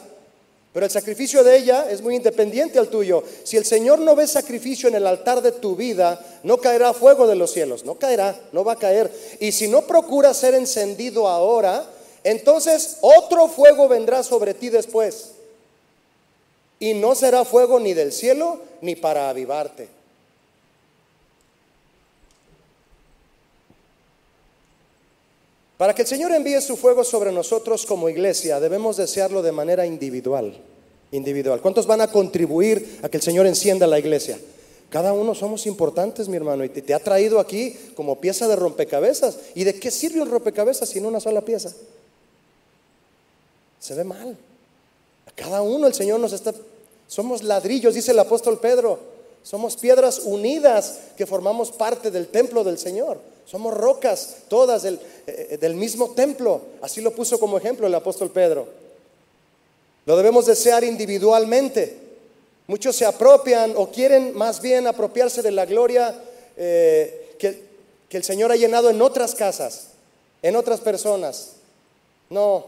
[0.75, 3.25] pero el sacrificio de ella es muy independiente al tuyo.
[3.43, 7.27] Si el Señor no ve sacrificio en el altar de tu vida, no caerá fuego
[7.27, 9.11] de los cielos, no caerá, no va a caer.
[9.41, 11.85] Y si no procura ser encendido ahora,
[12.25, 15.31] entonces otro fuego vendrá sobre ti después
[16.79, 20.01] y no será fuego ni del cielo ni para avivarte.
[25.81, 29.87] Para que el Señor envíe su fuego sobre nosotros como iglesia, debemos desearlo de manera
[29.87, 30.55] individual.
[31.11, 31.63] Individual.
[31.63, 34.39] ¿Cuántos van a contribuir a que el Señor encienda la iglesia?
[34.91, 39.39] Cada uno somos importantes, mi hermano, y te, ha traído aquí como pieza de rompecabezas.
[39.55, 41.73] ¿Y de qué sirve un rompecabezas sin una sola pieza?
[43.79, 44.37] Se ve mal.
[45.27, 46.53] A cada uno el Señor nos está
[47.11, 49.01] somos ladrillos, dice el apóstol Pedro.
[49.43, 53.19] Somos piedras unidas que formamos parte del templo del Señor.
[53.47, 56.61] Somos rocas todas del, eh, del, mismo templo.
[56.81, 58.69] Así lo puso como ejemplo el apóstol Pedro.
[60.07, 61.99] Lo debemos desear individualmente.
[62.69, 66.15] Muchos se apropian o quieren más bien apropiarse de la gloria
[66.57, 67.61] eh, que,
[68.09, 69.89] que el Señor ha llenado en otras casas,
[70.43, 71.55] en otras personas.
[72.29, 72.67] No,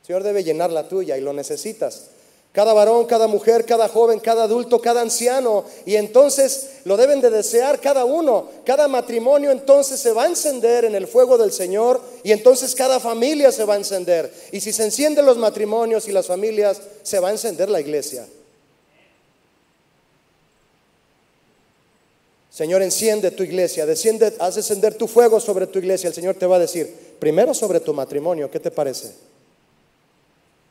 [0.00, 2.08] el Señor debe llenar la tuya y lo necesitas.
[2.58, 5.64] Cada varón, cada mujer, cada joven, cada adulto, cada anciano.
[5.86, 8.48] Y entonces lo deben de desear cada uno.
[8.66, 12.98] Cada matrimonio entonces se va a encender en el fuego del Señor y entonces cada
[12.98, 14.34] familia se va a encender.
[14.50, 18.26] Y si se encienden los matrimonios y las familias, se va a encender la iglesia.
[22.50, 26.08] Señor, enciende tu iglesia, desciende, haz descender tu fuego sobre tu iglesia.
[26.08, 29.12] El Señor te va a decir, primero sobre tu matrimonio, ¿qué te parece?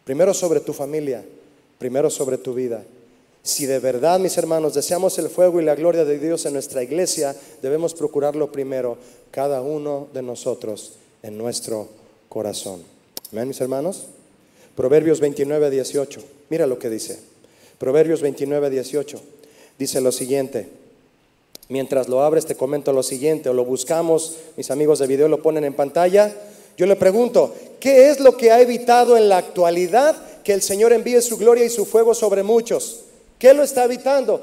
[0.04, 1.24] Primero sobre tu familia,
[1.78, 2.84] primero sobre tu vida.
[3.44, 6.84] Si de verdad, mis hermanos, deseamos el fuego y la gloria de Dios en nuestra
[6.84, 8.98] iglesia, debemos procurarlo primero,
[9.32, 11.88] cada uno de nosotros, en nuestro
[12.30, 12.82] corazón.
[13.32, 14.04] Amén, mis hermanos.
[14.76, 16.22] Proverbios 29, 18.
[16.50, 17.20] Mira lo que dice.
[17.78, 19.22] Proverbios 29, 18.
[19.80, 20.68] Dice lo siguiente.
[21.70, 25.42] Mientras lo abres te comento lo siguiente, o lo buscamos, mis amigos de video lo
[25.42, 26.34] ponen en pantalla.
[26.78, 30.94] Yo le pregunto, ¿qué es lo que ha evitado en la actualidad que el Señor
[30.94, 33.02] envíe su gloria y su fuego sobre muchos?
[33.40, 34.42] ¿Qué lo está evitando?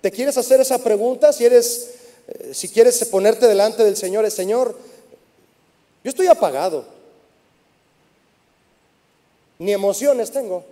[0.00, 1.32] ¿Te quieres hacer esa pregunta?
[1.32, 1.94] Si eres,
[2.26, 4.76] eh, si quieres ponerte delante del Señor, el Señor,
[6.02, 6.84] yo estoy apagado.
[9.58, 10.64] Ni emociones tengo.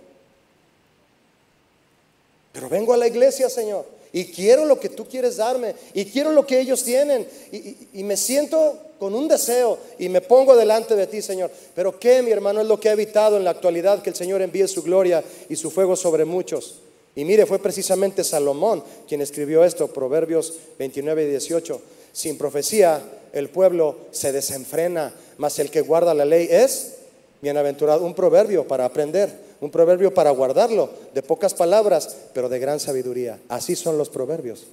[2.51, 3.94] Pero vengo a la iglesia, Señor.
[4.15, 5.75] Y quiero lo que tú quieres darme.
[5.93, 7.27] Y quiero lo que ellos tienen.
[7.51, 9.77] Y, me siento con un deseo.
[9.99, 11.51] Y me pongo delante de ti, Señor.
[11.75, 14.41] Pero ¿qué, mi hermano, es lo que ha evitado en la actualidad que el Señor
[14.41, 16.75] envíe su gloria y su fuego sobre muchos?
[17.13, 21.81] Y mire, fue precisamente Salomón quien escribió esto, Proverbios 29 y 18.
[22.13, 23.01] Sin profecía
[23.33, 26.93] el pueblo se desenfrena, mas el que guarda la ley es
[27.41, 28.05] bienaventurado.
[28.05, 33.39] Un proverbio para aprender un proverbio para guardarlo, de pocas palabras, pero de gran sabiduría.
[33.49, 34.65] Así son los proverbios.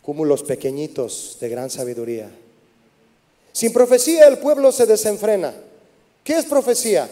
[0.00, 2.30] Cúmulos pequeñitos de gran sabiduría.
[3.52, 5.52] Sin profecía el pueblo se desenfrena.
[6.24, 7.06] ¿Qué es profecía?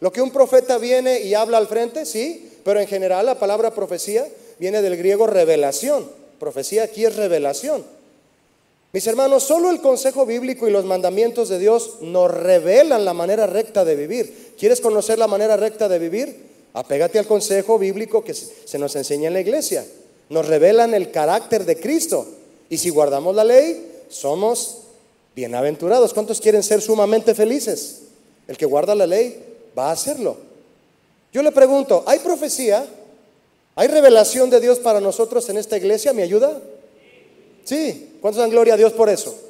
[0.00, 3.72] Lo que un profeta viene y habla al frente, sí, pero en general la palabra
[3.72, 4.26] profecía
[4.58, 6.10] viene del griego revelación.
[6.40, 7.84] Profecía aquí es revelación.
[8.92, 13.46] Mis hermanos, solo el consejo bíblico y los mandamientos de Dios nos revelan la manera
[13.46, 14.47] recta de vivir.
[14.58, 16.48] ¿Quieres conocer la manera recta de vivir?
[16.74, 19.86] Apégate al consejo bíblico que se nos enseña en la iglesia.
[20.30, 22.26] Nos revelan el carácter de Cristo.
[22.68, 24.78] Y si guardamos la ley, somos
[25.34, 26.12] bienaventurados.
[26.12, 28.00] ¿Cuántos quieren ser sumamente felices?
[28.48, 29.42] El que guarda la ley
[29.78, 30.36] va a hacerlo.
[31.32, 32.84] Yo le pregunto, ¿hay profecía?
[33.76, 36.12] ¿Hay revelación de Dios para nosotros en esta iglesia?
[36.12, 36.60] ¿Me ayuda?
[37.64, 39.47] Sí, ¿cuántos dan gloria a Dios por eso?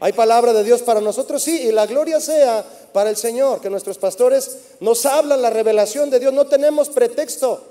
[0.00, 1.42] ¿Hay palabra de Dios para nosotros?
[1.42, 6.08] Sí, y la gloria sea para el Señor, que nuestros pastores nos hablan la revelación
[6.08, 7.62] de Dios, no tenemos pretexto.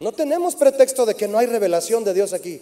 [0.00, 2.60] No tenemos pretexto de que no hay revelación de Dios aquí.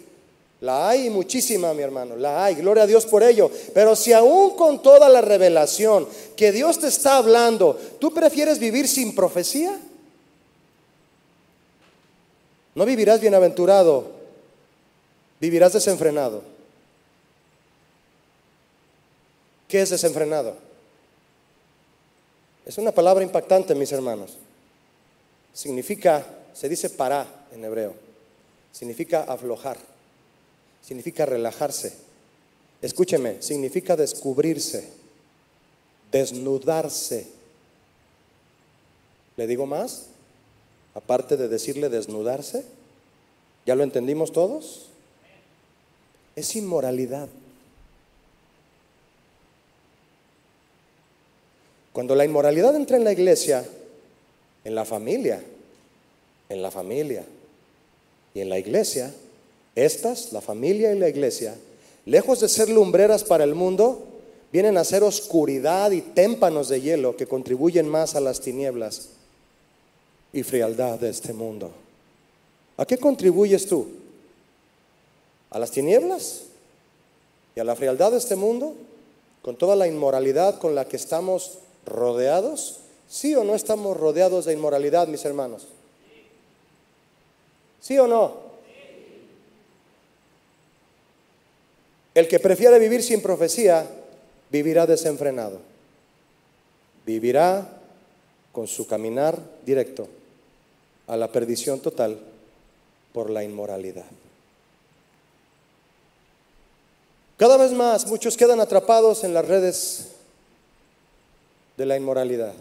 [0.60, 3.50] La hay muchísima, mi hermano, la hay, gloria a Dios por ello.
[3.74, 6.06] Pero si aún con toda la revelación
[6.36, 9.76] que Dios te está hablando, tú prefieres vivir sin profecía,
[12.76, 14.21] no vivirás bienaventurado,
[15.42, 16.44] vivirás desenfrenado.
[19.66, 20.56] ¿Qué es desenfrenado?
[22.64, 24.38] Es una palabra impactante, mis hermanos.
[25.52, 26.24] Significa,
[26.54, 27.94] se dice para en hebreo.
[28.70, 29.78] Significa aflojar.
[30.80, 31.92] Significa relajarse.
[32.80, 34.90] Escúcheme, significa descubrirse,
[36.12, 37.26] desnudarse.
[39.36, 40.06] ¿Le digo más?
[40.94, 42.64] aparte de decirle desnudarse?
[43.64, 44.91] ¿Ya lo entendimos todos?
[46.34, 47.28] Es inmoralidad.
[51.92, 53.64] Cuando la inmoralidad entra en la iglesia,
[54.64, 55.42] en la familia,
[56.48, 57.24] en la familia
[58.34, 59.12] y en la iglesia,
[59.74, 61.54] estas, la familia y la iglesia,
[62.06, 64.06] lejos de ser lumbreras para el mundo,
[64.52, 69.10] vienen a ser oscuridad y témpanos de hielo que contribuyen más a las tinieblas
[70.32, 71.70] y frialdad de este mundo.
[72.76, 74.01] ¿A qué contribuyes tú?
[75.52, 76.44] ¿A las tinieblas?
[77.54, 78.74] ¿Y a la frialdad de este mundo?
[79.42, 82.78] ¿Con toda la inmoralidad con la que estamos rodeados?
[83.08, 85.66] ¿Sí o no estamos rodeados de inmoralidad, mis hermanos?
[87.80, 88.52] ¿Sí o no?
[92.14, 93.86] El que prefiere vivir sin profecía,
[94.50, 95.60] vivirá desenfrenado.
[97.04, 97.66] Vivirá
[98.52, 100.08] con su caminar directo
[101.06, 102.18] a la perdición total
[103.12, 104.04] por la inmoralidad.
[107.42, 110.10] Cada vez más muchos quedan atrapados en las redes
[111.76, 112.52] de la inmoralidad.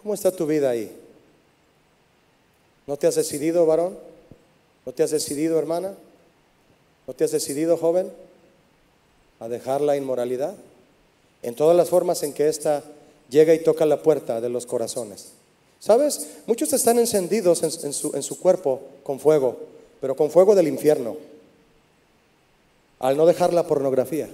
[0.00, 0.96] ¿Cómo está tu vida ahí?
[2.86, 3.98] ¿No te has decidido, varón?
[4.86, 5.92] ¿No te has decidido, hermana?
[7.04, 8.12] ¿No te has decidido, joven,
[9.40, 10.54] a dejar la inmoralidad?
[11.42, 12.84] En todas las formas en que ésta
[13.28, 15.32] llega y toca la puerta de los corazones.
[15.80, 16.28] ¿Sabes?
[16.46, 19.56] Muchos están encendidos en, su, en su cuerpo con fuego,
[20.00, 21.16] pero con fuego del infierno.
[23.00, 24.30] Al no dejar la pornografía,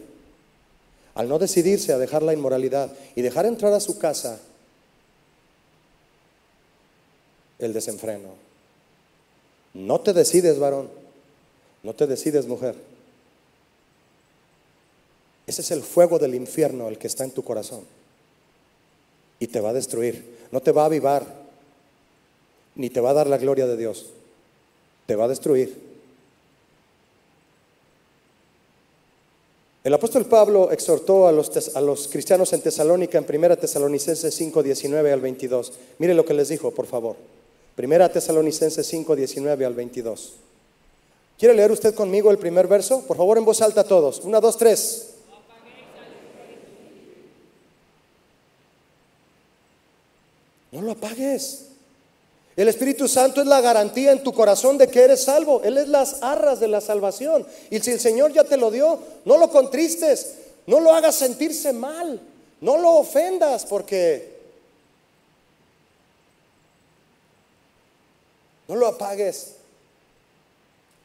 [1.15, 4.39] al no decidirse a dejar la inmoralidad y dejar entrar a su casa
[7.59, 8.35] el desenfreno.
[9.73, 10.91] No te decides, varón,
[11.83, 12.75] No te decides, mujer.
[15.47, 17.85] Ese es el fuego del infierno, el que está en tu corazón.
[19.39, 20.37] Y te va a destruir.
[20.51, 21.25] No te va a avivar,
[22.75, 24.07] ni te va a dar la gloria de Dios.
[25.07, 25.86] Te va a destruir.
[29.87, 35.13] El apóstol Pablo exhortó a los, a cristianos en Tesalónica en 1 Tesalonicenses 5, 19
[35.13, 35.73] al 22.
[35.99, 37.15] Mire lo que les dijo, por favor.
[37.81, 40.33] 1 Tesalonicenses 5, 19 al 22.
[41.39, 43.07] ¿Quiere leer usted conmigo el primer verso?
[43.07, 44.19] Por favor, en voz alta todos.
[44.25, 45.11] Una, dos, tres.
[50.73, 51.76] No lo apagues.
[52.57, 55.63] El Espíritu Santo es la garantía en tu corazón de que eres salvo.
[55.63, 57.47] Él es las arras de la salvación.
[57.71, 60.37] Y si el Señor ya te lo dio, no lo contristes,
[60.67, 62.19] no lo hagas sentirse mal,
[62.63, 64.37] no lo ofendas porque
[68.69, 69.53] no lo apagues.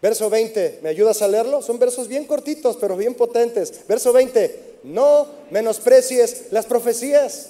[0.02, 1.62] Verso 20, ¿me ayudas a leerlo?
[1.62, 3.86] Son versos bien cortitos, pero bien potentes.
[3.88, 7.50] Verso 20, no menosprecies las profecías.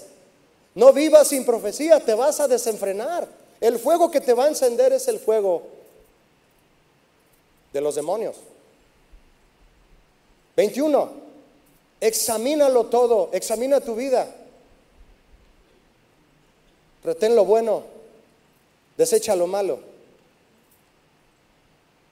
[0.74, 3.41] No vivas sin profecía, te vas a desenfrenar.
[3.62, 5.62] El fuego que te va a encender es el fuego
[7.72, 8.36] de los demonios.
[10.58, 11.12] 21.
[12.02, 14.36] Examínalo todo, examina tu vida.
[17.04, 17.84] Retén lo bueno,
[18.98, 19.80] desecha lo malo.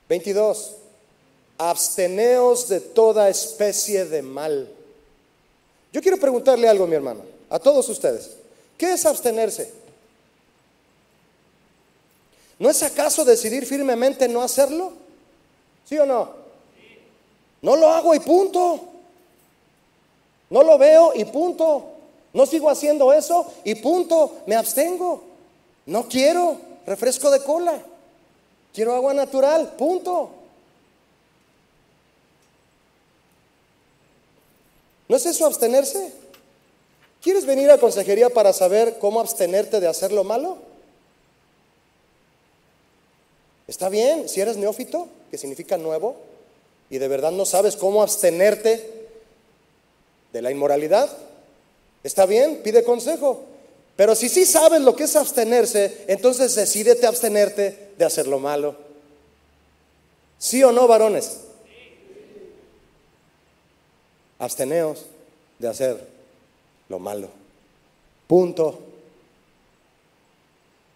[0.07, 0.75] 22.
[1.57, 4.69] Absteneos de toda especie de mal.
[5.91, 8.37] Yo quiero preguntarle algo, mi hermano, a todos ustedes.
[8.77, 9.78] ¿Qué es abstenerse?
[12.59, 14.91] ¿No es acaso decidir firmemente no hacerlo?
[15.85, 16.29] ¿Sí o no?
[17.61, 18.81] No lo hago y punto.
[20.49, 21.85] No lo veo y punto.
[22.33, 24.41] No sigo haciendo eso y punto.
[24.45, 25.23] Me abstengo.
[25.85, 27.81] No quiero refresco de cola.
[28.73, 29.73] Quiero agua natural.
[29.77, 30.31] Punto.
[35.07, 36.13] ¿No es eso abstenerse?
[37.21, 40.68] ¿Quieres venir a consejería para saber cómo abstenerte de hacer lo malo?
[43.69, 46.15] Está bien, si eres neófito, que significa nuevo,
[46.89, 49.07] y de verdad no sabes cómo abstenerte
[50.33, 51.15] de la inmoralidad,
[52.03, 53.43] está bien, pide consejo.
[53.95, 58.75] Pero si sí sabes lo que es abstenerse, entonces decídete abstenerte de hacer lo malo.
[60.39, 61.41] ¿Sí o no, varones?
[64.39, 65.05] Absteneos
[65.59, 66.07] de hacer
[66.87, 67.29] lo malo.
[68.25, 68.79] Punto.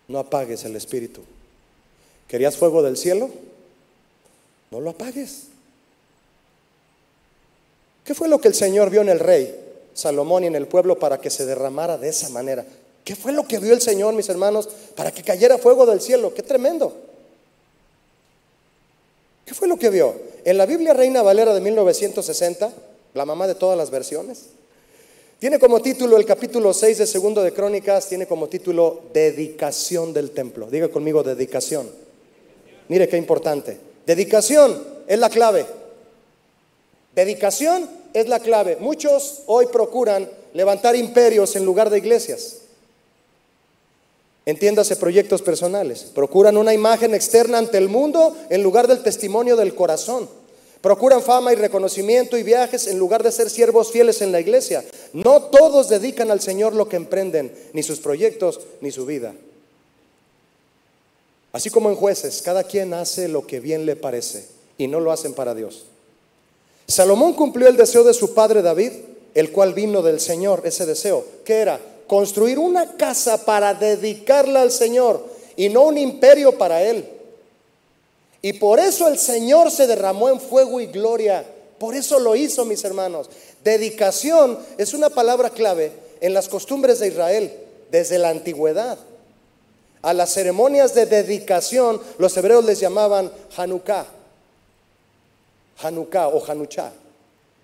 [0.07, 1.21] No apagues el espíritu.
[2.33, 3.29] ¿Querías fuego del cielo?
[4.71, 5.49] No lo apagues.
[8.03, 9.55] ¿Qué fue lo que el Señor vio en el rey
[9.93, 12.65] Salomón y en el pueblo para que se derramara de esa manera?
[13.05, 16.33] ¿Qué fue lo que vio el Señor, mis hermanos, para que cayera fuego del cielo?
[16.33, 16.95] ¡Qué tremendo!
[19.45, 20.15] ¿Qué fue lo que vio?
[20.43, 22.73] En la Biblia Reina Valera de 1960,
[23.13, 24.45] la mamá de todas las versiones,
[25.37, 30.31] tiene como título el capítulo 6 de Segundo de Crónicas, tiene como título Dedicación del
[30.31, 30.65] templo.
[30.71, 32.02] Diga conmigo, dedicación.
[32.87, 33.77] Mire qué importante.
[34.05, 35.65] Dedicación es la clave.
[37.15, 38.77] Dedicación es la clave.
[38.79, 42.59] Muchos hoy procuran levantar imperios en lugar de iglesias.
[44.45, 46.11] Entiéndase proyectos personales.
[46.13, 50.27] Procuran una imagen externa ante el mundo en lugar del testimonio del corazón.
[50.81, 54.83] Procuran fama y reconocimiento y viajes en lugar de ser siervos fieles en la iglesia.
[55.13, 59.33] No todos dedican al Señor lo que emprenden, ni sus proyectos, ni su vida.
[61.53, 64.47] Así como en jueces, cada quien hace lo que bien le parece
[64.77, 65.85] y no lo hacen para Dios.
[66.87, 68.91] Salomón cumplió el deseo de su padre David,
[69.35, 74.71] el cual vino del Señor, ese deseo, que era construir una casa para dedicarla al
[74.71, 75.23] Señor
[75.55, 77.07] y no un imperio para él.
[78.41, 81.45] Y por eso el Señor se derramó en fuego y gloria.
[81.77, 83.29] Por eso lo hizo, mis hermanos.
[83.63, 87.53] Dedicación es una palabra clave en las costumbres de Israel
[87.91, 88.97] desde la antigüedad.
[90.03, 94.05] A las ceremonias de dedicación los hebreos les llamaban Hanukkah.
[95.81, 96.91] Hanukkah o Hanuchá,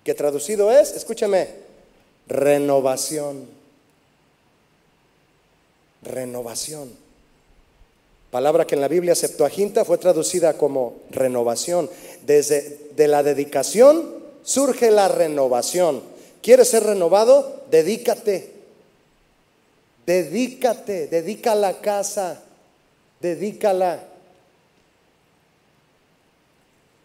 [0.02, 1.48] que traducido es, escúcheme,
[2.26, 3.46] renovación.
[6.02, 6.90] Renovación.
[8.30, 11.90] Palabra que en la Biblia Septuaginta fue traducida como renovación.
[12.24, 16.02] Desde de la dedicación surge la renovación.
[16.42, 17.64] ¿Quieres ser renovado?
[17.70, 18.59] Dedícate.
[20.06, 22.42] Dedícate, dedica la casa,
[23.20, 24.06] dedícala.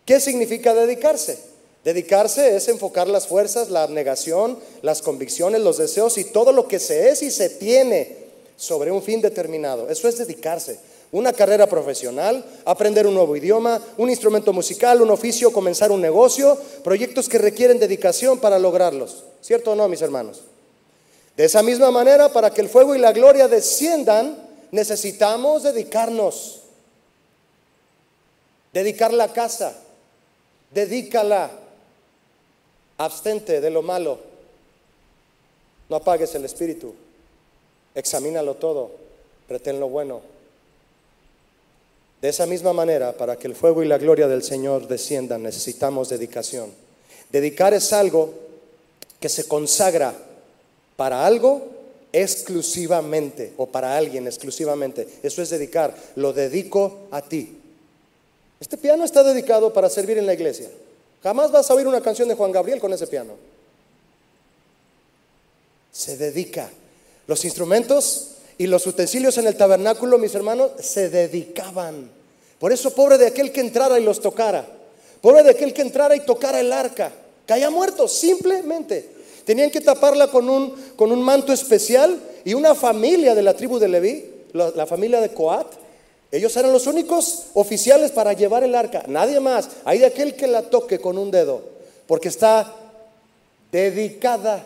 [0.06, 1.40] ¿Qué significa dedicarse?
[1.84, 6.80] Dedicarse es enfocar las fuerzas, la abnegación, las convicciones, los deseos y todo lo que
[6.80, 8.26] se es y se tiene
[8.56, 9.90] sobre un fin determinado.
[9.90, 10.80] Eso es dedicarse.
[11.12, 16.58] una carrera profesional, aprender un nuevo idioma, un instrumento musical, un oficio, comenzar un negocio,
[16.84, 19.24] proyectos que requieren dedicación para lograrlos.
[19.40, 20.42] ¿Cierto o no, mis hermanos?
[21.36, 24.38] De esa misma manera, para que el fuego y la gloria desciendan,
[24.72, 26.62] necesitamos dedicarnos.
[28.72, 29.76] Dedicar la casa,
[30.72, 31.52] dedícala,
[32.98, 34.20] abstente de lo malo,
[35.90, 36.94] no apagues el espíritu,
[37.94, 38.92] examínalo todo,
[39.48, 40.22] pretén lo bueno.
[42.22, 46.10] De esa misma manera, para que el fuego y la gloria del Señor desciendan, necesitamos
[46.10, 46.74] dedicación.
[47.30, 48.34] Dedicar es algo
[49.20, 50.16] que se consagra
[50.96, 51.76] para algo
[52.12, 55.08] exclusivamente o para alguien exclusivamente.
[55.22, 55.96] Eso es dedicar.
[56.16, 57.58] Lo dedico a ti.
[58.60, 60.70] Este piano está dedicado para servir en la iglesia.
[61.22, 63.34] Jamás vas a oír una canción de Juan Gabriel con ese piano.
[65.92, 66.70] Se dedica.
[67.28, 72.10] Los instrumentos y los utensilios en el tabernáculo, mis hermanos, se dedicaban.
[72.60, 74.66] Por eso, pobre de aquel que entrara y los tocara.
[75.20, 77.12] Pobre de aquel que entrara y tocara el arca.
[77.46, 79.15] Caía muerto, simplemente.
[79.46, 83.80] Tenían que taparla con un, con un manto especial y una familia de la tribu
[83.80, 85.68] de Leví, la, familia de Coat,
[86.32, 89.70] ellos eran los únicos oficiales para llevar el arca, nadie más.
[89.86, 91.62] Hay de aquel que la toque con un dedo,
[92.08, 92.74] porque está
[93.72, 94.66] dedicada.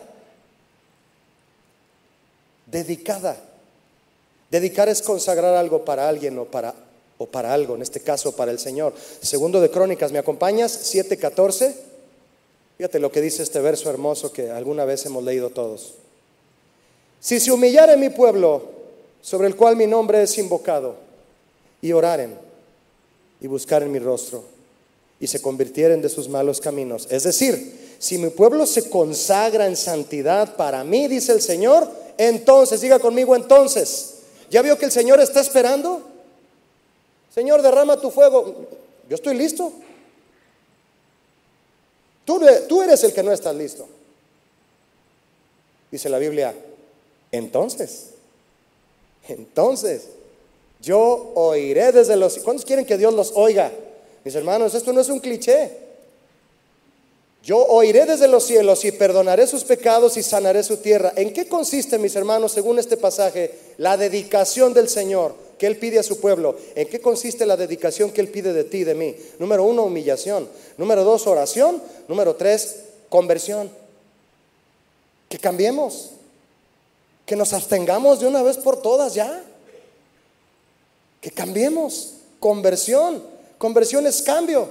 [2.66, 3.36] Dedicada.
[4.50, 6.74] Dedicar es consagrar algo para alguien o para,
[7.18, 8.94] o para algo, en este caso para el Señor.
[9.20, 10.92] Segundo de Crónicas, ¿me acompañas?
[10.92, 11.89] 7:14.
[12.80, 15.96] Fíjate lo que dice este verso hermoso que alguna vez hemos leído todos.
[17.20, 18.62] Si se humillare mi pueblo,
[19.20, 20.94] sobre el cual mi nombre es invocado,
[21.82, 22.38] y oraren
[23.38, 24.44] y buscaren mi rostro,
[25.20, 27.06] y se convirtieren de sus malos caminos.
[27.10, 32.80] Es decir, si mi pueblo se consagra en santidad para mí, dice el Señor, entonces,
[32.80, 34.14] diga conmigo entonces,
[34.48, 36.00] ¿Ya vio que el Señor está esperando?
[37.34, 38.54] Señor, derrama tu fuego.
[39.06, 39.70] Yo estoy listo.
[42.24, 43.88] Tú, tú eres el que no estás listo.
[45.90, 46.54] Dice la Biblia,
[47.32, 48.10] entonces,
[49.28, 50.08] entonces,
[50.80, 52.38] yo oiré desde los...
[52.38, 53.70] ¿Cuántos quieren que Dios los oiga?
[54.24, 55.70] Mis hermanos, esto no es un cliché.
[57.42, 61.12] Yo oiré desde los cielos y perdonaré sus pecados y sanaré su tierra.
[61.16, 65.98] ¿En qué consiste, mis hermanos, según este pasaje, la dedicación del Señor que Él pide
[65.98, 66.56] a su pueblo?
[66.74, 69.14] ¿En qué consiste la dedicación que Él pide de ti y de mí?
[69.38, 70.48] Número uno, humillación.
[70.78, 71.82] Número dos, oración.
[72.08, 72.76] Número tres,
[73.10, 73.70] conversión.
[75.28, 76.12] Que cambiemos.
[77.26, 79.44] Que nos abstengamos de una vez por todas ya.
[81.20, 82.14] Que cambiemos.
[82.38, 83.22] Conversión.
[83.58, 84.66] Conversión es cambio.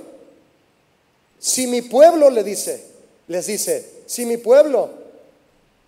[1.38, 2.84] Si mi pueblo le dice,
[3.28, 4.90] les dice, si mi pueblo,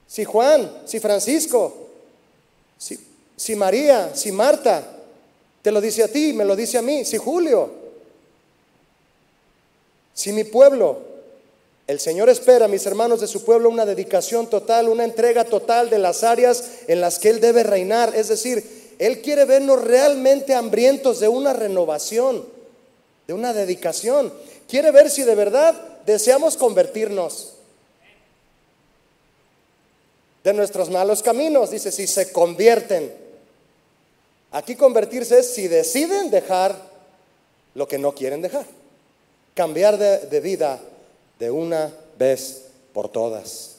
[0.06, 1.88] si Juan, si Francisco,
[2.78, 3.11] si,
[3.42, 4.84] si María, si Marta,
[5.64, 7.72] te lo dice a ti, me lo dice a mí, si Julio,
[10.14, 11.00] si mi pueblo,
[11.88, 15.98] el Señor espera, mis hermanos de su pueblo, una dedicación total, una entrega total de
[15.98, 18.16] las áreas en las que Él debe reinar.
[18.16, 22.46] Es decir, Él quiere vernos realmente hambrientos de una renovación,
[23.26, 24.32] de una dedicación.
[24.70, 25.74] Quiere ver si de verdad
[26.06, 27.54] deseamos convertirnos
[30.44, 31.72] de nuestros malos caminos.
[31.72, 33.21] Dice, si se convierten.
[34.52, 36.76] Aquí convertirse es si deciden dejar
[37.74, 38.66] lo que no quieren dejar.
[39.56, 40.80] Cambiar de, vida
[41.40, 43.78] de una vez por todas.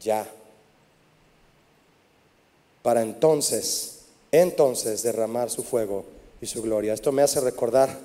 [0.00, 0.26] Ya.
[2.82, 4.00] Para entonces,
[4.32, 6.04] entonces derramar su fuego
[6.40, 6.92] y su gloria.
[6.92, 7.96] Esto me hace recordar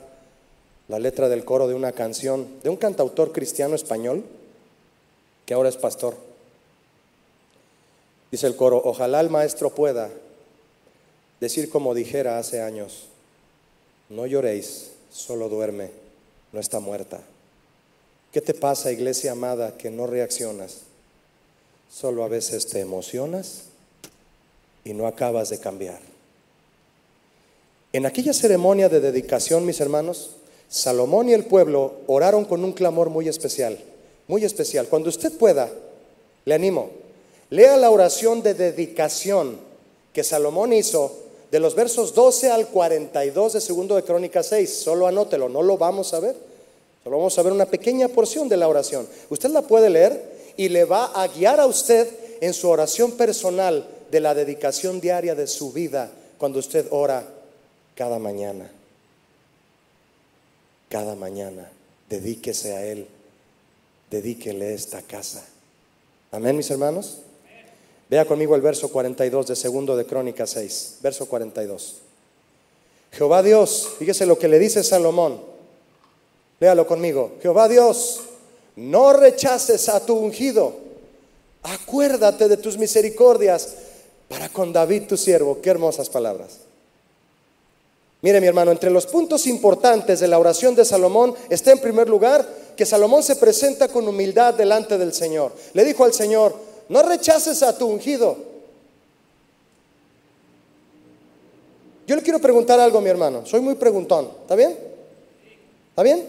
[0.88, 4.24] la letra del coro de una canción de un cantautor cristiano español
[5.46, 6.16] que ahora es pastor.
[8.30, 10.10] Dice el coro, ojalá el maestro pueda
[11.42, 13.08] decir como dijera hace años,
[14.10, 15.90] no lloréis, solo duerme,
[16.54, 17.20] no está muerta.
[18.32, 20.82] ¿Qué te pasa, iglesia amada, que no reaccionas?
[21.92, 23.64] Solo a veces te emocionas
[24.86, 26.00] y no acabas de cambiar.
[27.92, 30.32] En aquella ceremonia de dedicación, mis hermanos,
[30.70, 33.78] Salomón y el pueblo oraron con un clamor muy especial,
[34.28, 34.88] muy especial.
[34.88, 35.70] Cuando usted pueda,
[36.46, 36.92] le animo,
[37.50, 39.58] lea la oración de dedicación
[40.14, 44.74] que Salomón hizo de los versos 12 al 42 de segundo de Crónicas 6.
[44.74, 46.36] Solo anótelo, no lo vamos a ver.
[47.04, 49.08] Solo vamos a ver una pequeña porción de la oración.
[49.30, 52.08] Usted la puede leer y le va a guiar a usted
[52.42, 57.28] en su oración personal de la dedicación diaria de su vida cuando usted ora
[57.96, 58.72] cada mañana
[60.92, 61.72] cada mañana.
[62.10, 63.08] Dedíquese a Él.
[64.12, 65.44] Dedíquele esta casa.
[66.32, 67.20] Amén, mis hermanos.
[68.12, 71.96] Vea conmigo el verso 42 de segundo de Crónica 6, verso 42.
[73.14, 75.40] Jehová Dios, fíjese lo que le dice Salomón.
[76.60, 77.36] Léalo conmigo.
[77.42, 78.20] Jehová Dios,
[78.76, 80.74] no rechaces a tu ungido.
[81.64, 83.76] Acuérdate de tus misericordias
[84.28, 85.62] para con David tu siervo.
[85.62, 86.58] Qué hermosas palabras.
[88.22, 92.10] Mire mi hermano, entre los puntos importantes de la oración de Salomón está en primer
[92.10, 92.46] lugar
[92.76, 95.54] que Salomón se presenta con humildad delante del Señor.
[95.74, 98.38] Le dijo al Señor, no rechaces a tu ungido.
[102.06, 103.46] Yo le quiero preguntar algo, mi hermano.
[103.46, 104.30] Soy muy preguntón.
[104.42, 104.78] ¿Está bien?
[105.92, 106.28] ¿Está bien?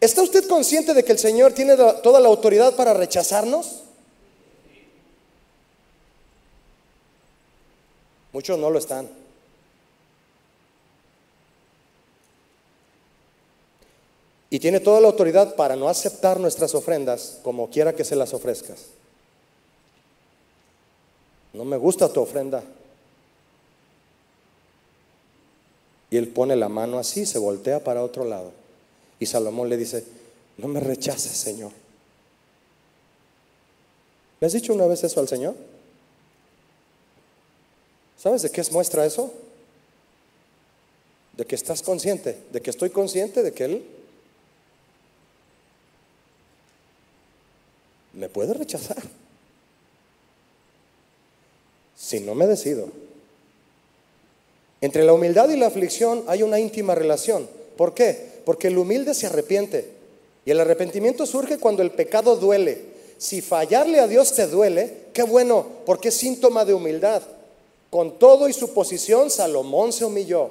[0.00, 3.82] ¿Está usted consciente de que el Señor tiene toda la autoridad para rechazarnos?
[8.32, 9.10] Muchos no lo están.
[14.48, 18.32] Y tiene toda la autoridad para no aceptar nuestras ofrendas como quiera que se las
[18.32, 19.01] ofrezcas.
[21.52, 22.62] No me gusta tu ofrenda.
[26.10, 28.52] Y él pone la mano así, se voltea para otro lado.
[29.18, 30.04] Y Salomón le dice,
[30.58, 31.72] no me rechaces, Señor.
[34.40, 35.54] ¿Le has dicho una vez eso al Señor?
[38.18, 39.32] ¿Sabes de qué es muestra eso?
[41.36, 43.86] De que estás consciente, de que estoy consciente de que Él
[48.12, 49.02] me puede rechazar
[52.02, 52.88] si no me decido.
[54.80, 57.48] Entre la humildad y la aflicción hay una íntima relación.
[57.76, 58.40] ¿Por qué?
[58.44, 59.88] Porque el humilde se arrepiente
[60.44, 62.92] y el arrepentimiento surge cuando el pecado duele.
[63.18, 67.22] Si fallarle a Dios te duele, qué bueno, porque es síntoma de humildad.
[67.88, 70.50] Con todo y su posición, Salomón se humilló.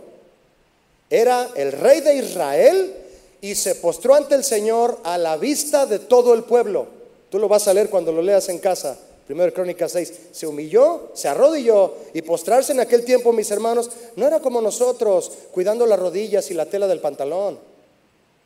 [1.09, 2.95] Era el rey de Israel
[3.41, 6.87] y se postró ante el Señor a la vista de todo el pueblo.
[7.29, 8.97] Tú lo vas a leer cuando lo leas en casa.
[9.31, 10.13] Primero Crónicas 6.
[10.33, 15.31] Se humilló, se arrodilló y postrarse en aquel tiempo, mis hermanos, no era como nosotros,
[15.53, 17.57] cuidando las rodillas y la tela del pantalón.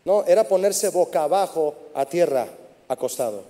[0.05, 2.47] No, era ponerse boca abajo a tierra,
[2.87, 3.41] acostado.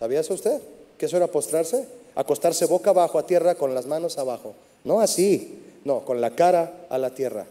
[0.00, 0.60] ¿Sabía eso usted?
[0.98, 1.86] ¿Que eso era postrarse?
[2.16, 4.54] Acostarse boca abajo a tierra con las manos abajo.
[4.82, 7.46] No así, no, con la cara a la tierra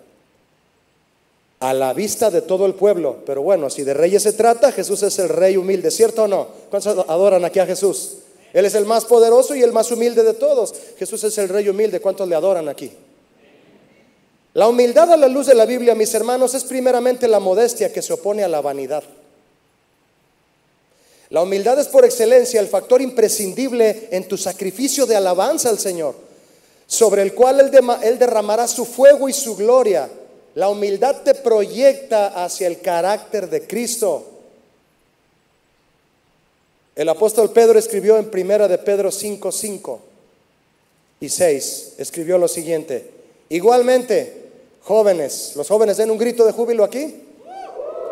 [1.62, 3.20] a la vista de todo el pueblo.
[3.26, 6.48] Pero bueno, si de reyes se trata, Jesús es el rey humilde, ¿cierto o no?
[6.70, 8.18] ¿Cuántos adoran aquí a Jesús?
[8.56, 10.74] Él es el más poderoso y el más humilde de todos.
[10.98, 12.00] Jesús es el rey humilde.
[12.00, 12.92] ¿Cuántos le adoran aquí?
[14.54, 18.02] La humildad a la luz de la Biblia, mis hermanos, es primeramente la modestia que
[18.02, 19.04] se opone a la vanidad.
[21.30, 26.16] La humildad es por excelencia el factor imprescindible en tu sacrificio de alabanza al Señor,
[26.88, 27.60] sobre el cual
[28.02, 30.10] Él, derramará su fuego y su gloria
[30.56, 34.35] la humildad te proyecta hacia el carácter de Cristo.
[36.96, 40.00] El apóstol Pedro escribió en primera de Pedro 5, 5
[41.20, 43.12] y 6, escribió lo siguiente.
[43.50, 44.44] Igualmente,
[44.82, 47.22] jóvenes, los jóvenes den un grito de júbilo aquí.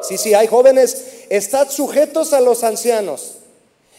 [0.01, 3.35] Sí, sí, hay jóvenes, estad sujetos a los ancianos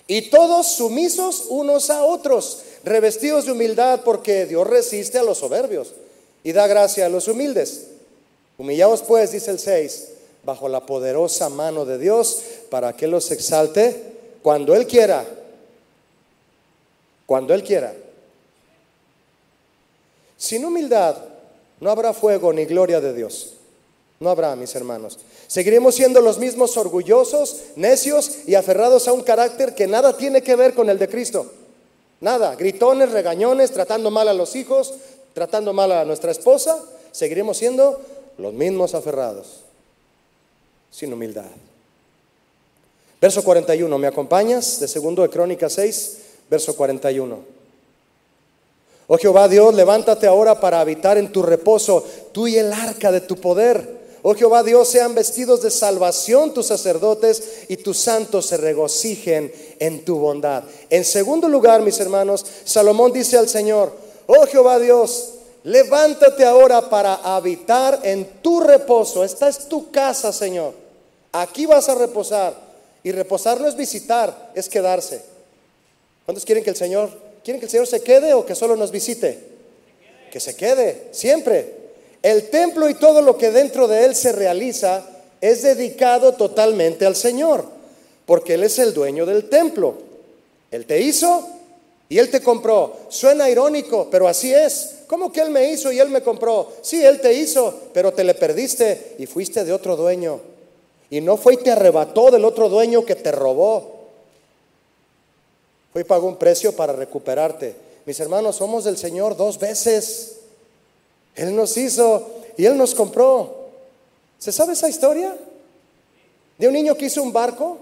[0.06, 5.94] y todos sumisos unos a otros, revestidos de humildad porque Dios resiste a los soberbios
[6.42, 7.86] y da gracia a los humildes.
[8.58, 10.08] Humillaos pues, dice el 6,
[10.44, 14.13] bajo la poderosa mano de Dios, para que los exalte
[14.44, 15.24] cuando Él quiera.
[17.24, 17.94] Cuando Él quiera.
[20.36, 21.16] Sin humildad
[21.80, 23.54] no habrá fuego ni gloria de Dios.
[24.20, 25.18] No habrá, mis hermanos.
[25.46, 30.56] Seguiremos siendo los mismos orgullosos, necios y aferrados a un carácter que nada tiene que
[30.56, 31.50] ver con el de Cristo.
[32.20, 34.92] Nada, gritones, regañones, tratando mal a los hijos,
[35.32, 36.84] tratando mal a nuestra esposa.
[37.12, 37.98] Seguiremos siendo
[38.36, 39.60] los mismos aferrados,
[40.90, 41.46] sin humildad.
[43.24, 44.78] Verso 41, ¿me acompañas?
[44.80, 46.16] De segundo de Crónicas 6,
[46.50, 47.38] verso 41.
[49.06, 53.22] Oh Jehová Dios, levántate ahora para habitar en tu reposo, tú y el arca de
[53.22, 54.18] tu poder.
[54.20, 60.04] Oh Jehová Dios, sean vestidos de salvación tus sacerdotes y tus santos se regocijen en
[60.04, 60.64] tu bondad.
[60.90, 63.90] En segundo lugar, mis hermanos, Salomón dice al Señor,
[64.26, 65.30] oh Jehová Dios,
[65.62, 69.24] Levántate ahora para habitar en tu reposo.
[69.24, 70.74] Esta es tu casa, Señor.
[71.32, 72.63] Aquí vas a reposar.
[73.04, 75.22] Y reposar no es visitar, es quedarse.
[76.24, 77.10] ¿Cuántos quieren que el Señor,
[77.44, 79.38] quieren que el Señor se quede o que solo nos visite?
[80.32, 81.84] Que se quede, siempre.
[82.22, 85.04] El templo y todo lo que dentro de él se realiza
[85.44, 87.66] es dedicado totalmente al Señor,
[88.24, 89.94] porque Él es el dueño del templo.
[90.70, 91.46] Él te hizo
[92.08, 92.96] y Él te compró.
[93.10, 95.00] Suena irónico, pero así es.
[95.06, 96.72] ¿Cómo que Él me hizo y Él me compró?
[96.80, 100.40] Sí, Él te hizo, pero te le perdiste y fuiste de otro dueño.
[101.10, 103.94] Y no fue y te arrebató del otro dueño que te robó.
[105.92, 107.74] Fue y pagó un precio para recuperarte.
[108.06, 110.38] Mis hermanos, somos del Señor dos veces.
[111.34, 113.68] Él nos hizo y Él nos compró.
[114.38, 115.36] ¿Se sabe esa historia?
[116.58, 117.78] De un niño que hizo un barco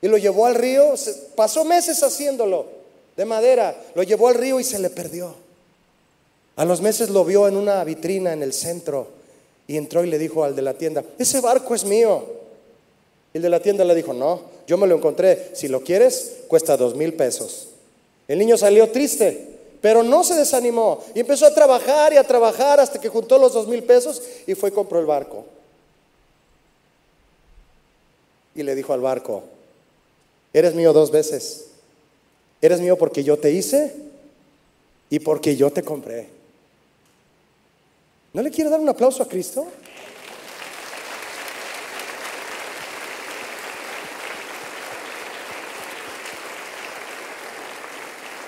[0.00, 0.94] y lo llevó al río,
[1.34, 2.66] pasó meses haciéndolo
[3.16, 5.34] de madera, lo llevó al río y se le perdió.
[6.56, 9.08] A los meses lo vio en una vitrina en el centro
[9.66, 12.39] y entró y le dijo al de la tienda, ese barco es mío.
[13.32, 16.76] El de la tienda le dijo, no, yo me lo encontré, si lo quieres, cuesta
[16.76, 17.68] dos mil pesos.
[18.26, 19.48] El niño salió triste,
[19.80, 23.52] pero no se desanimó y empezó a trabajar y a trabajar hasta que juntó los
[23.52, 25.44] dos mil pesos y fue y compró el barco.
[28.54, 29.44] Y le dijo al barco,
[30.52, 31.66] eres mío dos veces.
[32.62, 33.94] Eres mío porque yo te hice
[35.08, 36.28] y porque yo te compré.
[38.32, 39.66] ¿No le quiere dar un aplauso a Cristo?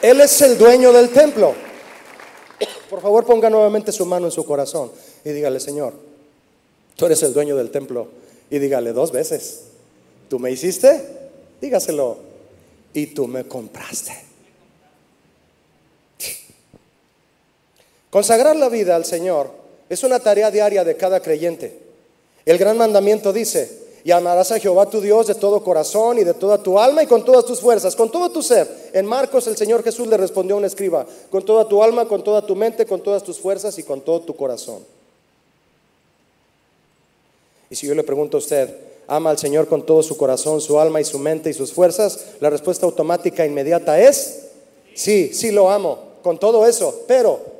[0.02, 1.54] Él es el dueño del templo.
[2.90, 4.90] Por favor, ponga nuevamente su mano en su corazón
[5.24, 5.94] y dígale, Señor,
[6.96, 8.08] tú eres el dueño del templo.
[8.50, 9.62] Y dígale dos veces,
[10.28, 11.00] tú me hiciste,
[11.60, 12.18] dígaselo,
[12.92, 14.12] y tú me compraste.
[18.10, 19.50] Consagrar la vida al Señor
[19.88, 21.78] es una tarea diaria de cada creyente.
[22.44, 26.34] El gran mandamiento dice, y amarás a Jehová tu Dios de todo corazón y de
[26.34, 28.68] toda tu alma y con todas tus fuerzas, con todo tu ser.
[28.92, 32.24] En Marcos el Señor Jesús le respondió a un escriba, con toda tu alma, con
[32.24, 34.84] toda tu mente, con todas tus fuerzas y con todo tu corazón.
[37.70, 38.76] Y si yo le pregunto a usted,
[39.06, 42.26] ¿ama al Señor con todo su corazón, su alma y su mente y sus fuerzas?
[42.40, 44.48] La respuesta automática inmediata es,
[44.94, 47.51] sí, sí lo amo, con todo eso, pero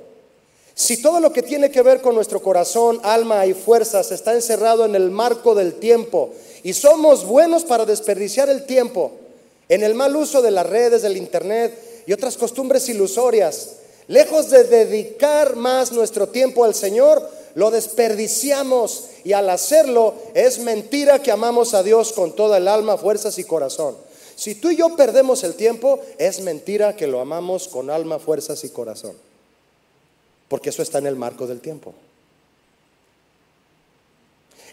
[0.83, 4.85] si todo lo que tiene que ver con nuestro corazón, alma y fuerzas está encerrado
[4.85, 6.31] en el marco del tiempo
[6.65, 9.13] y somos buenos para desperdiciar el tiempo
[9.69, 13.75] en el mal uso de las redes, del internet y otras costumbres ilusorias,
[14.09, 21.23] lejos de dedicar más nuestro tiempo al Señor, lo desperdiciamos y al hacerlo es mentira
[21.23, 23.97] que amamos a Dios con toda el alma, fuerzas y corazón.
[24.35, 28.65] Si tú y yo perdemos el tiempo, es mentira que lo amamos con alma, fuerzas
[28.65, 29.15] y corazón
[30.53, 31.95] porque eso está en el marco del tiempo.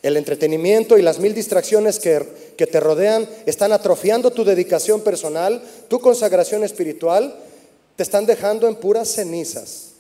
[0.02, 6.02] El entretenimiento y las mil distracciones que, te rodean están atrofiando tu dedicación personal, tu
[6.02, 7.34] consagración espiritual,
[7.96, 9.92] te están dejando en puras cenizas.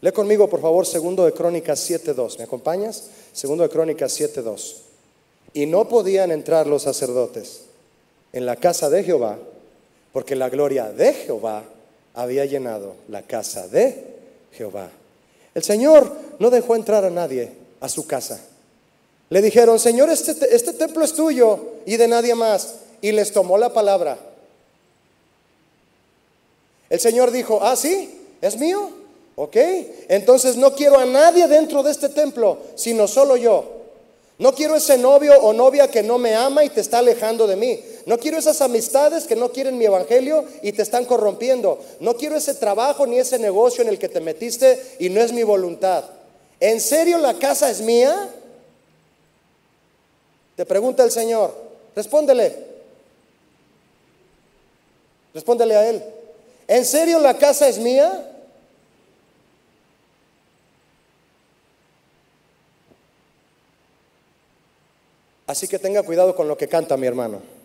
[0.00, 2.38] Lee conmigo, por favor, segundo de Crónicas 7.2.
[2.38, 3.04] ¿Me acompañas?
[3.32, 4.78] Segundo de Crónicas 7.2.
[5.52, 7.60] Y no podían entrar los sacerdotes
[8.32, 9.38] en la casa de Jehová,
[10.12, 11.62] porque la gloria de Jehová
[12.14, 14.17] había llenado la casa de
[14.52, 14.90] Jehová.
[15.54, 18.40] El Señor no dejó entrar a nadie a su casa.
[19.30, 22.76] Le dijeron, Señor, este, este templo es tuyo y de nadie más.
[23.00, 24.18] Y les tomó la palabra.
[26.88, 28.90] El Señor dijo, ah, sí, es mío.
[29.40, 29.56] Ok,
[30.08, 33.78] entonces no quiero a nadie dentro de este templo, sino solo yo.
[34.38, 37.56] No quiero ese novio o novia que no me ama y te está alejando de
[37.56, 37.80] mí.
[38.08, 41.78] No quiero esas amistades que no quieren mi evangelio y te están corrompiendo.
[42.00, 45.30] No quiero ese trabajo ni ese negocio en el que te metiste y no es
[45.30, 46.06] mi voluntad.
[46.58, 48.30] ¿En serio la casa es mía?
[50.56, 51.54] Te pregunta el Señor.
[51.94, 52.56] Respóndele.
[55.34, 56.02] Respóndele a Él.
[56.66, 58.26] ¿En serio la casa es mía?
[65.46, 67.57] Así que tenga cuidado con lo que canta mi hermano.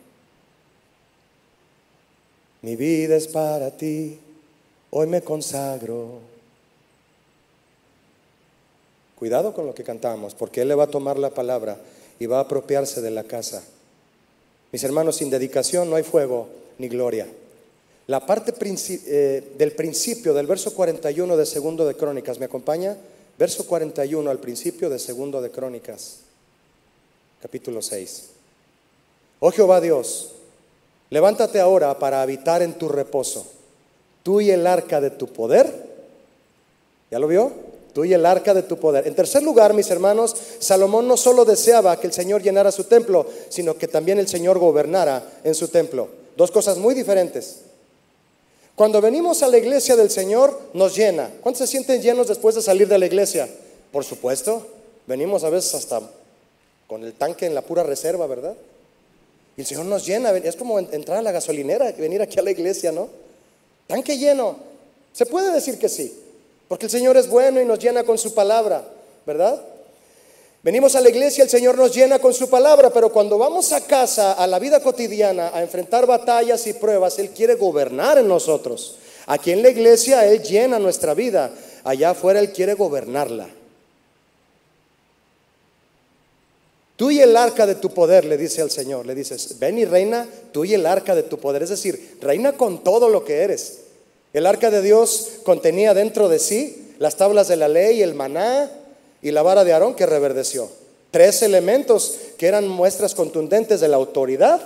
[2.64, 4.18] Mi vida es para ti,
[4.90, 6.20] hoy me consagro.
[9.16, 11.78] Cuidado con lo que cantamos, porque Él le va a tomar la palabra
[12.20, 13.64] y va a apropiarse de la casa.
[14.72, 16.48] Mis hermanos, sin dedicación no hay fuego
[16.80, 17.28] ni gloria.
[18.08, 22.98] La parte eh, del principio del verso 41 de segundo de Crónicas, ¿me acompaña?
[23.38, 26.24] Verso 41 al principio de segundo de Crónicas
[27.44, 28.30] capítulo 6.
[29.42, 30.32] Oh Jehová Dios,
[31.14, 33.46] levántate ahora para habitar en tu reposo,
[34.24, 35.72] tú y el arca de tu poder.
[37.12, 37.52] ¿Ya lo vio?
[37.94, 39.06] Tú y el arca de tu poder.
[39.06, 43.28] En tercer lugar, mis hermanos, Salomón no solo deseaba que el Señor llenara su templo,
[43.50, 46.08] sino que también el Señor gobernara en su templo.
[46.36, 47.60] Dos cosas muy diferentes.
[48.74, 51.30] Cuando venimos a la iglesia del Señor, nos llena.
[51.42, 53.48] ¿Cuántos se sienten llenos después de salir de la iglesia?
[53.92, 54.66] Por supuesto.
[55.06, 56.02] Venimos a veces hasta
[56.88, 58.56] con el tanque en la pura reserva, ¿verdad?
[59.56, 62.52] Y el Señor nos llena, es como entrar a la gasolinera, venir aquí a la
[62.52, 63.08] iglesia, ¿no?
[63.88, 64.58] Tanque lleno.
[65.12, 66.12] Se puede decir que sí,
[66.68, 68.84] porque el Señor es bueno y nos llena con su palabra,
[69.26, 69.62] ¿verdad?
[70.64, 73.82] Venimos a la iglesia, el Señor nos llena con su palabra, pero cuando vamos a
[73.86, 78.96] casa, a la vida cotidiana, a enfrentar batallas y pruebas, Él quiere gobernar en nosotros.
[79.28, 81.52] Aquí en la iglesia Él llena nuestra vida,
[81.84, 83.50] allá afuera Él quiere gobernarla.
[86.96, 89.86] Tú y el arca de tu poder, le dice al Señor, le dices, ven y
[89.86, 93.38] reina, tú y el arca de tu poder, es decir, reina con todo lo que
[93.38, 93.80] eres.
[94.32, 98.72] El arca de Dios contenía dentro de sí las tablas de la ley, el maná,
[99.22, 100.70] y la vara de Aarón que reverdeció.
[101.10, 104.62] Tres elementos que eran muestras contundentes de la autoridad,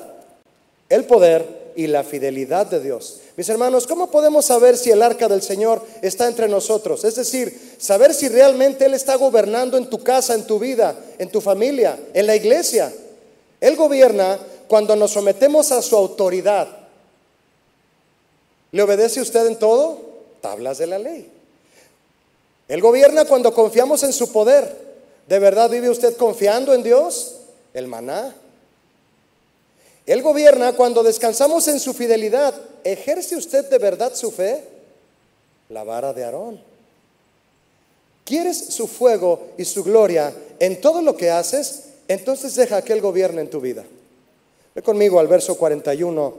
[0.89, 3.19] el poder y la fidelidad de Dios.
[3.37, 7.03] Mis hermanos, ¿cómo podemos saber si el arca del Señor está entre nosotros?
[7.05, 11.29] Es decir, saber si realmente Él está gobernando en tu casa, en tu vida, en
[11.29, 12.93] tu familia, en la iglesia.
[13.59, 16.67] Él gobierna cuando nos sometemos a su autoridad.
[18.71, 19.99] ¿Le obedece usted en todo?
[20.41, 21.31] Tablas de la ley.
[22.67, 24.87] Él gobierna cuando confiamos en su poder.
[25.27, 27.35] ¿De verdad vive usted confiando en Dios?
[27.73, 28.35] El maná.
[30.05, 32.53] Él gobierna cuando descansamos en su fidelidad.
[32.83, 34.63] ¿Ejerce usted de verdad su fe?
[35.69, 36.66] La vara de Aarón.
[38.27, 41.83] ¿Quieres su fuego y su gloria en todo lo que haces?
[42.09, 43.85] Entonces deja que Él gobierne en tu vida.
[44.75, 46.33] Ve conmigo al verso 41,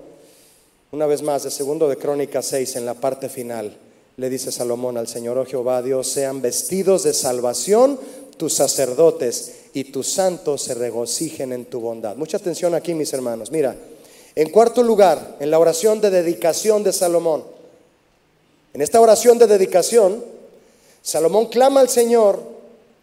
[0.92, 3.74] una vez más, de segundo de Crónica 6, en la parte final
[4.18, 7.98] le dice Salomón al Señor, oh Jehová Dios, sean vestidos de salvación
[8.36, 12.16] tus sacerdotes y tus santos se regocijen en tu bondad.
[12.16, 13.50] Mucha atención aquí, mis hermanos.
[13.50, 13.76] Mira,
[14.34, 17.44] en cuarto lugar, en la oración de dedicación de Salomón,
[18.74, 20.22] en esta oración de dedicación,
[21.08, 22.38] Salomón clama al Señor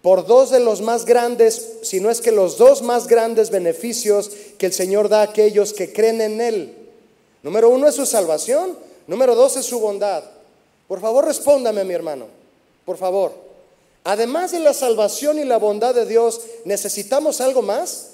[0.04, 4.30] por dos de los más grandes, si no es que los dos más grandes beneficios
[4.60, 6.78] que el Señor da a aquellos que creen en Él.
[7.42, 8.78] Número uno es su salvación,
[9.08, 10.24] número dos es su bondad.
[10.88, 12.28] Por favor, respóndame, mi hermano.
[12.86, 13.32] Por favor.
[14.04, 18.10] Además de la salvación y la bondad de Dios, ¿necesitamos algo más?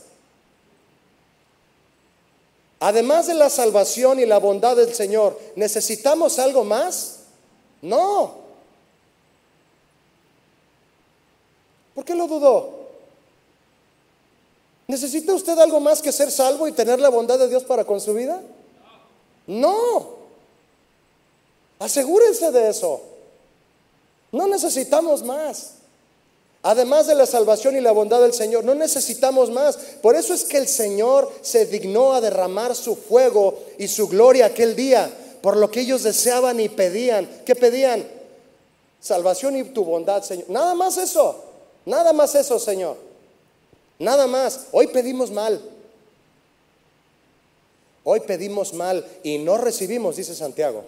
[2.79, 7.23] Además de la salvación y la bondad del Señor, ¿necesitamos algo más?
[7.81, 8.40] No.
[12.01, 12.67] ¿Por qué lo dudó?
[14.87, 18.01] ¿Necesita usted algo más que ser salvo y tener la bondad de Dios para con
[18.01, 18.41] su vida?
[19.45, 20.09] No.
[21.77, 23.01] Asegúrense de eso.
[24.31, 25.73] No necesitamos más.
[26.63, 29.77] Además de la salvación y la bondad del Señor, no necesitamos más.
[30.01, 34.47] Por eso es que el Señor se dignó a derramar su fuego y su gloria
[34.47, 37.29] aquel día, por lo que ellos deseaban y pedían.
[37.45, 38.03] ¿Qué pedían?
[38.99, 40.49] Salvación y tu bondad, Señor.
[40.49, 41.50] Nada más eso.
[41.85, 42.97] Nada más eso, Señor.
[43.99, 44.67] Nada más.
[44.71, 45.61] Hoy pedimos mal.
[48.03, 50.83] Hoy pedimos mal y no recibimos, dice Santiago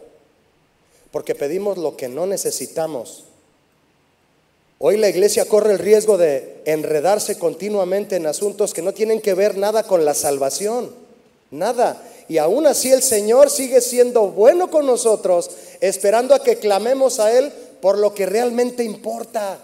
[1.13, 3.25] porque pedimos lo que no necesitamos.
[4.79, 9.35] Hoy la iglesia corre el riesgo de enredarse continuamente en asuntos que no tienen que
[9.35, 10.89] ver nada con la salvación,
[11.51, 12.01] nada.
[12.27, 17.31] Y aún así el Señor sigue siendo bueno con nosotros, esperando a que clamemos a
[17.31, 19.59] Él por lo que realmente importa.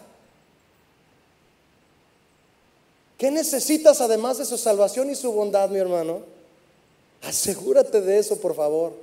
[3.19, 6.21] ¿Qué necesitas además de su salvación y su bondad, mi hermano?
[7.21, 8.93] Asegúrate de eso, por favor.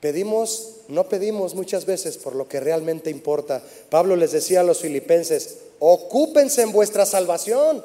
[0.00, 3.60] Pedimos, no pedimos muchas veces por lo que realmente importa.
[3.90, 7.84] Pablo les decía a los filipenses, ocúpense en vuestra salvación.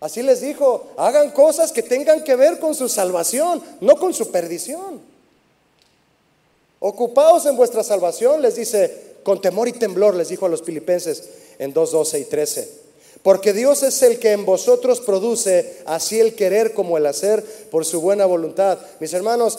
[0.00, 4.30] Así les dijo, hagan cosas que tengan que ver con su salvación, no con su
[4.30, 5.02] perdición.
[6.80, 11.28] Ocupaos en vuestra salvación, les dice, con temor y temblor, les dijo a los filipenses
[11.58, 12.68] en 2, 12 y 13.
[13.22, 17.84] Porque Dios es el que en vosotros produce así el querer como el hacer por
[17.84, 18.78] su buena voluntad.
[19.00, 19.58] Mis hermanos,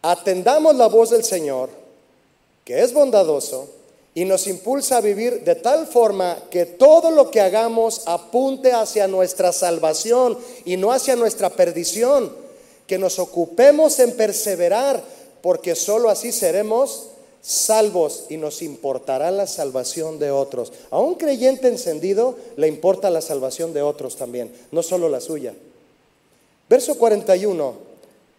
[0.00, 1.70] atendamos la voz del Señor,
[2.64, 3.68] que es bondadoso,
[4.14, 9.08] y nos impulsa a vivir de tal forma que todo lo que hagamos apunte hacia
[9.08, 12.34] nuestra salvación y no hacia nuestra perdición,
[12.86, 15.02] que nos ocupemos en perseverar,
[15.40, 17.11] porque sólo así seremos
[17.42, 20.72] salvos y nos importará la salvación de otros.
[20.90, 25.52] A un creyente encendido le importa la salvación de otros también, no solo la suya.
[26.70, 27.92] Verso 41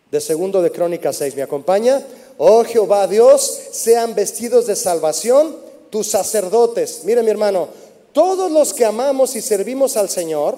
[0.10, 1.36] de segundo de Crónicas 6.
[1.36, 2.02] ¿Me acompaña?
[2.38, 5.56] Oh Jehová Dios, sean vestidos de salvación
[5.90, 7.02] tus sacerdotes.
[7.04, 7.68] Mire mi hermano,
[8.14, 10.58] todos los que amamos y servimos al Señor,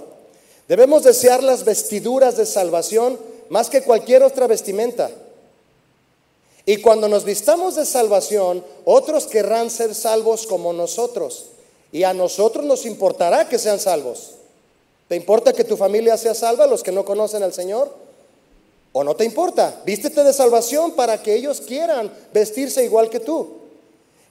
[0.67, 3.17] debemos desear las vestiduras de salvación
[3.49, 5.09] más que cualquier otra vestimenta.
[6.65, 11.47] Y cuando nos vistamos de salvación, otros querrán ser salvos como nosotros.
[11.91, 14.31] Y a nosotros nos importará que sean salvos.
[15.07, 17.93] ¿Te importa que tu familia sea salva, los que no conocen al Señor?
[18.91, 19.81] ¿O no te importa?
[19.85, 23.57] Vístete de salvación para que ellos quieran vestirse igual que tú.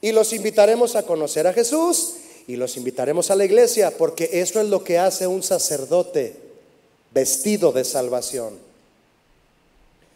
[0.01, 2.14] Y los invitaremos a conocer a Jesús
[2.47, 6.37] Y los invitaremos a la iglesia porque eso es lo que hace un sacerdote
[7.11, 8.59] vestido de salvación.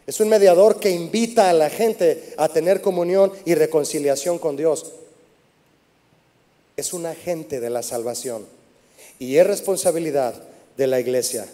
[0.09, 4.87] Es un mediador que invita a la gente a tener comunión y reconciliación con Dios.
[6.75, 8.43] Es un agente de la salvación
[9.19, 10.33] y es responsabilidad
[10.77, 11.45] de la iglesia.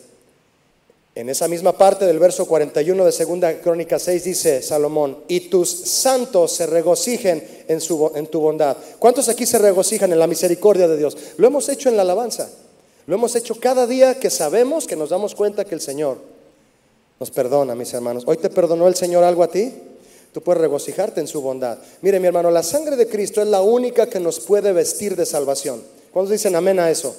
[1.16, 5.70] En esa misma parte del verso 41 de Segunda Crónica 6 dice Salomón, y tus
[5.70, 8.78] santos se regocijen en, su, en tu bondad.
[9.00, 11.18] ¿Cuántos aquí se regocijan en la misericordia de Dios?
[11.36, 12.50] Lo hemos hecho en la alabanza.
[13.06, 16.35] Lo hemos hecho cada día que sabemos, que nos damos cuenta que el Señor
[17.20, 18.24] nos perdona, mis hermanos.
[18.26, 19.74] Hoy te perdonó el Señor algo a ti.
[20.34, 21.78] Tú puedes regocijarte en su bondad.
[22.02, 25.26] Mire, mi hermano, la sangre de Cristo es la única que nos puede vestir de
[25.26, 25.82] salvación.
[26.12, 27.16] ¿Cuántos dicen amén a eso?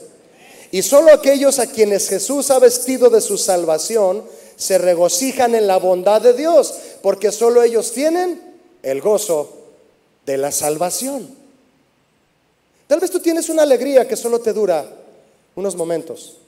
[0.70, 4.24] Y solo aquellos a quienes Jesús ha vestido de su salvación
[4.56, 8.40] se regocijan en la bondad de Dios, porque solo ellos tienen
[8.82, 9.50] el gozo
[10.24, 11.28] de la salvación.
[12.86, 14.86] Tal vez tú tienes una alegría que solo te dura
[15.54, 16.38] unos momentos.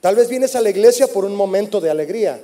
[0.00, 2.40] Tal vez vienes a la iglesia por un momento de alegría,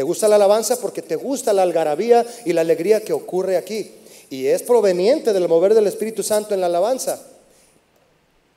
[0.00, 3.90] te gusta la alabanza porque te gusta la algarabía y la alegría que ocurre aquí.
[4.30, 7.20] Y es proveniente del mover del Espíritu Santo en la alabanza.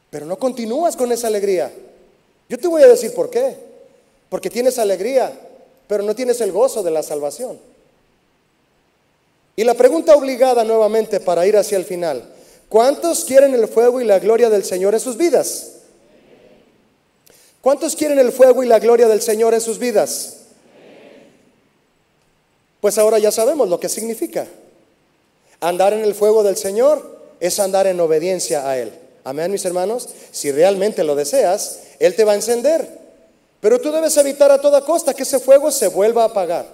[0.10, 1.70] Pero no continúas con esa alegría.
[2.48, 3.58] Yo te voy a decir por qué.
[4.30, 5.38] Porque tienes alegría,
[5.86, 7.60] pero no tienes el gozo de la salvación.
[9.58, 12.24] Y la pregunta obligada nuevamente para ir hacia el final.
[12.70, 15.72] ¿Cuántos quieren el fuego y la gloria del Señor en sus vidas?
[17.60, 20.38] ¿Cuántos quieren el fuego y la gloria del Señor en sus vidas?
[22.84, 24.46] Pues ahora ya sabemos lo que significa.
[25.62, 28.92] Andar en el fuego del Señor es andar en obediencia a Él.
[29.24, 30.10] Amén, mis hermanos.
[30.34, 32.86] Si realmente lo deseas, Él te va a encender.
[33.62, 36.68] Pero tú debes evitar a toda costa que ese fuego se vuelva a apagar.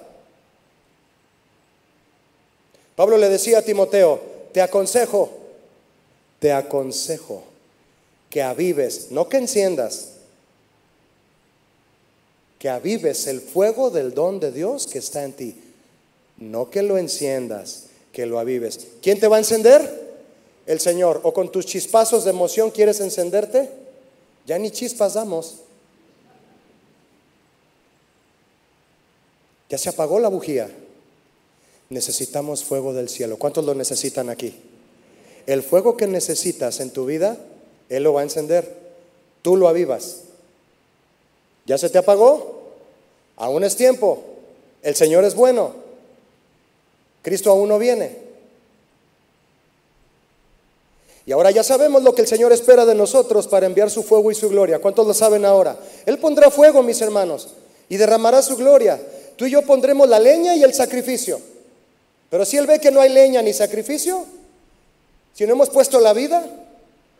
[2.95, 4.19] Pablo le decía a Timoteo,
[4.51, 5.29] te aconsejo,
[6.39, 7.43] te aconsejo
[8.31, 10.13] que avives, no que enciendas,
[12.57, 15.68] que avives el fuego del don de Dios que está en ti.
[16.39, 18.87] No que lo enciendas, que lo avives.
[19.01, 20.09] ¿Quién te va a encender?
[20.65, 21.21] El Señor.
[21.23, 23.69] ¿O con tus chispazos de emoción quieres encenderte?
[24.45, 25.57] Ya ni chispas damos.
[29.69, 30.69] Ya se apagó la bujía.
[31.89, 33.37] Necesitamos fuego del cielo.
[33.37, 34.55] ¿Cuántos lo necesitan aquí?
[35.45, 37.37] El fuego que necesitas en tu vida,
[37.89, 38.77] Él lo va a encender.
[39.41, 40.21] Tú lo avivas.
[41.65, 42.61] ¿Ya se te apagó?
[43.35, 44.23] Aún es tiempo.
[44.81, 45.88] El Señor es bueno.
[47.21, 48.29] Cristo aún no viene.
[51.29, 54.31] Y ahora ya sabemos lo que el Señor espera de nosotros para enviar su fuego
[54.31, 54.79] y su gloria.
[54.79, 55.77] ¿Cuántos lo saben ahora?
[56.07, 57.49] Él pondrá fuego, mis hermanos,
[57.87, 58.99] y derramará su gloria.
[59.35, 61.39] Tú y yo pondremos la leña y el sacrificio.
[62.31, 64.25] Pero si Él ve que no hay leña ni sacrificio,
[65.35, 66.43] si no hemos puesto la vida,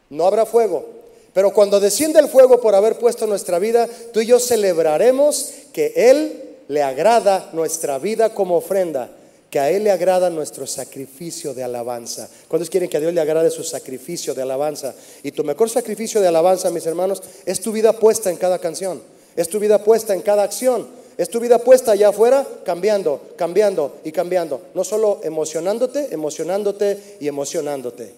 [0.09, 0.87] no habrá fuego.
[1.33, 5.93] Pero cuando desciende el fuego por haber puesto nuestra vida, tú y yo celebraremos que
[5.95, 9.11] Él le agrada nuestra vida como ofrenda
[9.49, 12.29] que a Él le agrada nuestro sacrificio de alabanza.
[12.47, 14.93] ¿Cuántos quieren que a Dios le agrade su sacrificio de alabanza?
[15.23, 19.01] Y tu mejor sacrificio de alabanza, mis hermanos, es tu vida puesta en cada canción,
[19.35, 20.87] es tu vida puesta en cada acción,
[21.17, 24.61] es tu vida puesta allá afuera, cambiando, cambiando y cambiando.
[24.75, 28.13] No solo emocionándote, emocionándote y emocionándote.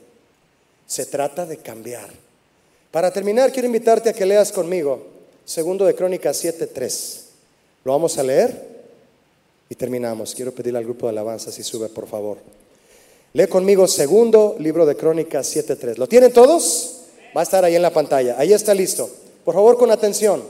[0.86, 2.10] Se trata de cambiar.
[2.92, 5.08] Para terminar, quiero invitarte a que leas conmigo,
[5.46, 7.22] segundo de Crónicas 7.3.
[7.86, 8.81] Lo vamos a leer.
[9.72, 10.36] Y terminamos.
[10.36, 12.40] Quiero pedirle al grupo de alabanza si sube, por favor.
[13.32, 15.96] Lee conmigo segundo libro de Crónicas 7.3.
[15.96, 17.04] ¿Lo tienen todos?
[17.36, 18.36] Va a estar ahí en la pantalla.
[18.38, 19.10] Ahí está listo.
[19.46, 20.44] Por favor, con atención.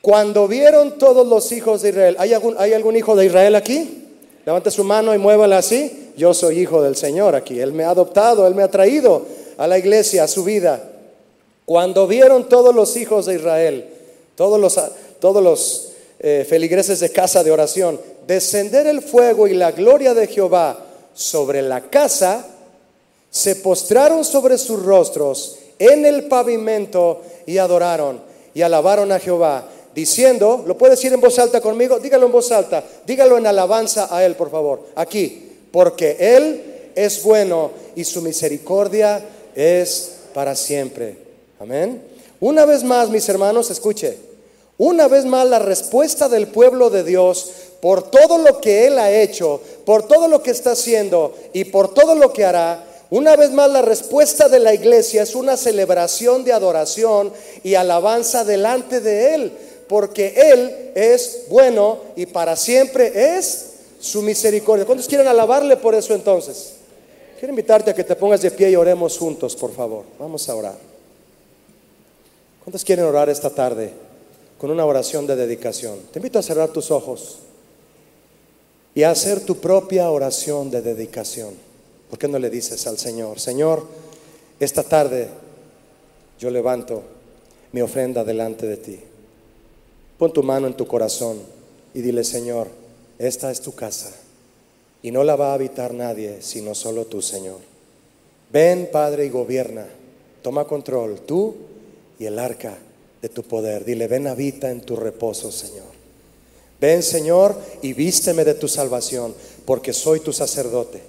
[0.00, 4.06] Cuando vieron todos los hijos de Israel, ¿hay algún, ¿hay algún hijo de Israel aquí?
[4.46, 6.12] Levante su mano y muévala así.
[6.16, 7.60] Yo soy hijo del Señor aquí.
[7.60, 9.26] Él me ha adoptado, Él me ha traído
[9.58, 10.82] a la iglesia, a su vida.
[11.66, 13.86] Cuando vieron todos los hijos de Israel,
[14.34, 14.80] todos los,
[15.20, 15.85] todos los
[16.18, 20.78] eh, feligreses de casa de oración, descender el fuego y la gloria de Jehová
[21.14, 22.46] sobre la casa,
[23.30, 28.20] se postraron sobre sus rostros en el pavimento y adoraron
[28.54, 31.98] y alabaron a Jehová, diciendo, ¿lo puedes decir en voz alta conmigo?
[31.98, 37.22] Dígalo en voz alta, dígalo en alabanza a Él, por favor, aquí, porque Él es
[37.22, 39.22] bueno y su misericordia
[39.54, 41.18] es para siempre.
[41.60, 42.02] Amén.
[42.40, 44.16] Una vez más, mis hermanos, escuche,
[44.78, 47.50] una vez más, la respuesta del pueblo de Dios
[47.80, 51.94] por todo lo que Él ha hecho, por todo lo que está haciendo y por
[51.94, 56.42] todo lo que hará, una vez más la respuesta de la iglesia es una celebración
[56.44, 59.52] de adoración y alabanza delante de Él,
[59.88, 63.66] porque Él es bueno y para siempre es
[64.00, 64.84] su misericordia.
[64.84, 66.72] ¿Cuántos quieren alabarle por eso entonces?
[67.38, 70.04] Quiero invitarte a que te pongas de pie y oremos juntos, por favor.
[70.18, 70.76] Vamos a orar.
[72.64, 73.92] ¿Cuántos quieren orar esta tarde
[74.58, 75.98] con una oración de dedicación?
[76.12, 77.38] Te invito a cerrar tus ojos
[78.94, 81.54] y a hacer tu propia oración de dedicación.
[82.08, 83.86] ¿Por qué no le dices al Señor, Señor,
[84.60, 85.28] esta tarde
[86.38, 87.02] yo levanto
[87.72, 89.00] mi ofrenda delante de ti?
[90.18, 91.38] Pon tu mano en tu corazón
[91.92, 92.68] y dile, Señor,
[93.18, 94.12] esta es tu casa
[95.02, 97.58] y no la va a habitar nadie sino solo tú, Señor.
[98.50, 99.86] Ven, Padre, y gobierna.
[100.42, 101.54] Toma control, tú
[102.18, 102.78] y el arca
[103.26, 103.84] de tu poder.
[103.84, 105.96] Dile, ven, habita en tu reposo, Señor.
[106.80, 111.00] Ven, Señor, y vísteme de tu salvación, porque soy tu sacerdote.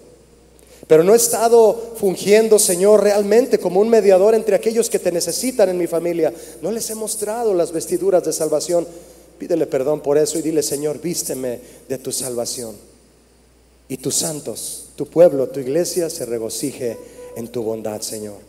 [0.87, 5.69] Pero no he estado fungiendo, Señor, realmente como un mediador entre aquellos que te necesitan
[5.69, 6.33] en mi familia.
[6.63, 8.87] No les he mostrado las vestiduras de salvación.
[9.37, 12.75] Pídele perdón por eso y dile, Señor, vísteme de tu salvación
[13.89, 16.97] y tus santos, tu pueblo, tu iglesia se regocije
[17.35, 18.46] en tu bondad, Señor.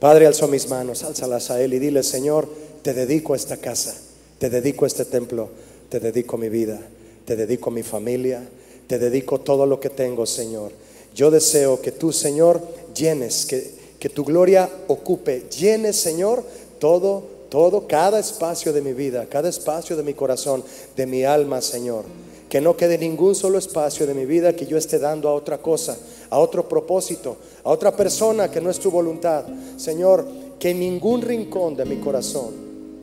[0.00, 2.48] Padre, alzo mis manos, álzalas a Él y dile, Señor,
[2.80, 3.94] te dedico a esta casa,
[4.38, 5.50] te dedico a este templo,
[5.90, 6.80] te dedico mi vida,
[7.26, 8.48] te dedico mi familia,
[8.86, 10.72] te dedico todo lo que tengo, Señor.
[11.14, 12.62] Yo deseo que tú, Señor,
[12.96, 16.44] llenes, que, que tu gloria ocupe, llenes, Señor,
[16.78, 20.64] todo, todo, cada espacio de mi vida, cada espacio de mi corazón,
[20.96, 22.06] de mi alma, Señor
[22.50, 25.58] que no quede ningún solo espacio de mi vida que yo esté dando a otra
[25.58, 25.96] cosa,
[26.30, 29.44] a otro propósito, a otra persona que no es tu voluntad.
[29.76, 30.26] Señor,
[30.58, 32.48] que ningún rincón de mi corazón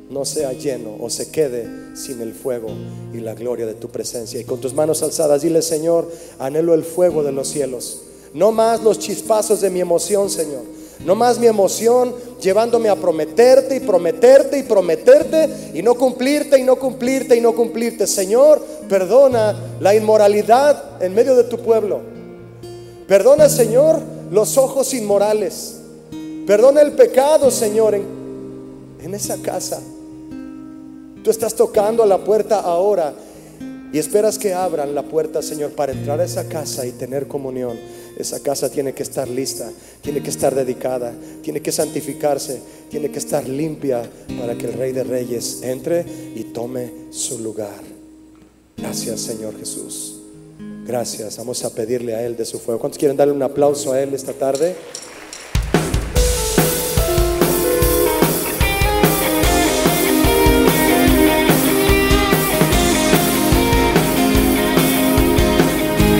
[0.09, 2.67] no sea lleno o se quede sin el fuego
[3.13, 4.37] y la gloria de tu presencia.
[4.37, 8.01] Y con tus manos alzadas, dile, Señor, anhelo el fuego de los cielos.
[8.33, 10.63] No más los chispazos de mi emoción, Señor.
[11.05, 16.63] No más mi emoción llevándome a prometerte y prometerte y prometerte y no cumplirte y
[16.63, 18.07] no cumplirte y no cumplirte.
[18.07, 22.01] Señor, perdona la inmoralidad en medio de tu pueblo.
[23.07, 23.99] Perdona, Señor,
[24.31, 25.77] los ojos inmorales.
[26.45, 29.79] Perdona el pecado, Señor, en, esa casa.
[31.23, 33.13] Tú estás tocando a la puerta ahora
[33.91, 37.77] y esperas que abran la puerta, Señor, para entrar a esa casa y tener comunión.
[38.17, 39.71] Esa casa tiene que estar lista,
[40.01, 42.59] tiene que estar dedicada, tiene que santificarse,
[42.89, 44.03] tiene que estar limpia
[44.39, 47.81] para que el Rey de Reyes entre y tome su lugar.
[48.75, 50.17] Gracias Señor Jesús.
[50.85, 51.37] Gracias.
[51.37, 52.79] Vamos a pedirle a Él de su fuego.
[52.79, 54.75] ¿Cuántos quieren darle un aplauso a Él esta tarde?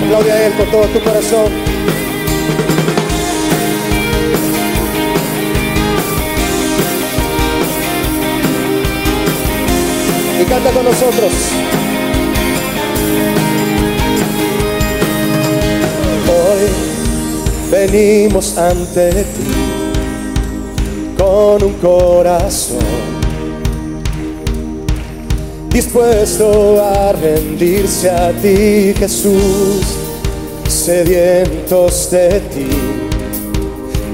[0.08, 1.52] Aplaude a Él con todo tu corazón.
[10.48, 11.34] canta con nosotros.
[16.30, 19.28] Hoy venimos ante ti
[21.18, 23.18] con un corazón
[25.78, 29.97] dispuesto a rendirse a ti, Jesús,
[30.88, 32.70] sedientos de ti,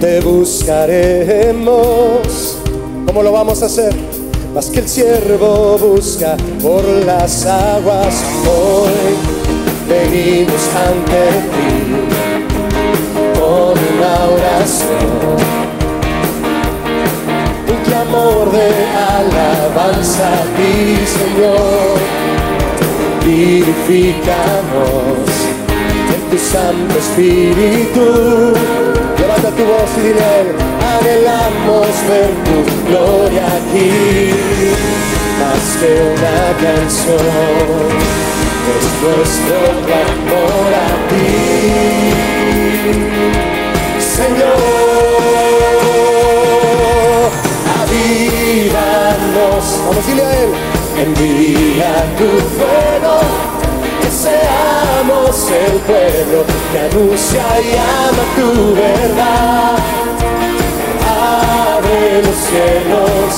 [0.01, 1.77] te buscaremos.
[3.05, 3.93] ¿Cómo lo vamos a hacer?
[4.55, 8.23] más que el siervo busca por las aguas.
[8.47, 9.13] Hoy
[9.87, 11.73] venimos ante ti
[13.39, 15.37] con una oración,
[17.69, 18.69] un clamor de
[19.19, 20.73] alabanza a ti,
[21.05, 22.01] Señor.
[23.21, 25.42] Purifícanos
[26.33, 28.05] en tu Santo Espíritu.
[29.19, 30.33] Levanta tu voz y dile
[30.93, 32.57] anhelamos ver tu
[32.87, 33.91] gloria aquí,
[35.39, 37.89] más que una canción,
[38.73, 39.57] es nuestro
[40.03, 41.25] amor a ti,
[44.17, 44.59] Señor,
[47.81, 50.51] avívanos, vamos a decirle a Él,
[51.05, 53.13] envía tu fuego,
[54.23, 59.93] seamos el pueblo que anuncia y ama tu verdad
[61.73, 63.29] abre los cielos,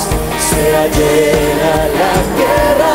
[0.49, 2.93] sea llena la tierra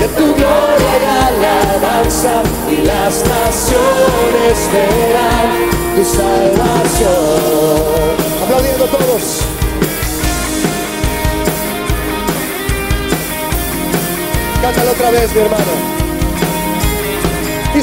[0.00, 2.34] de tu gloria y alabanza
[2.70, 5.50] y las naciones verán
[5.96, 7.12] tu salvación.
[8.44, 9.24] Aplaudiendo todos.
[14.62, 15.91] Cántalo otra vez, mi hermano.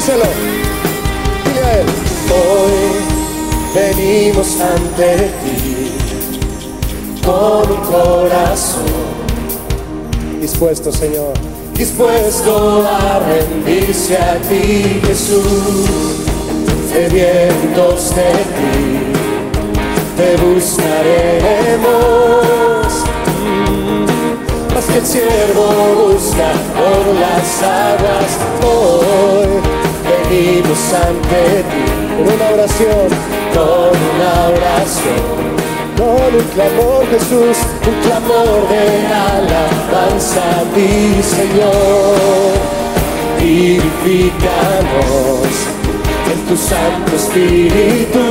[0.00, 0.24] Díselo.
[1.44, 1.86] Dile a él.
[2.32, 2.80] Hoy
[3.74, 5.92] venimos ante ti
[7.22, 8.86] con un corazón
[10.40, 11.34] dispuesto, Señor,
[11.74, 15.44] dispuesto a rendirse a ti, Jesús,
[16.90, 19.12] sedientos de ti,
[20.16, 21.90] te buscaremos.
[24.74, 25.66] Más que el siervo
[26.08, 29.79] busca por las aguas, hoy
[30.30, 31.84] venimos ante ti
[32.16, 33.08] con una oración,
[33.54, 35.40] con una oración.
[35.96, 40.92] Con un clamor, Jesús, un clamor de alabanza a ti,
[41.22, 42.52] Señor.
[43.38, 43.90] Purifícanos
[46.32, 48.24] en tu Santo Espíritu.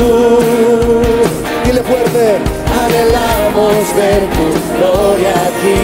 [1.65, 2.25] Dile fuerte,
[2.81, 4.45] anhelamos ver tu
[4.77, 5.77] gloria aquí,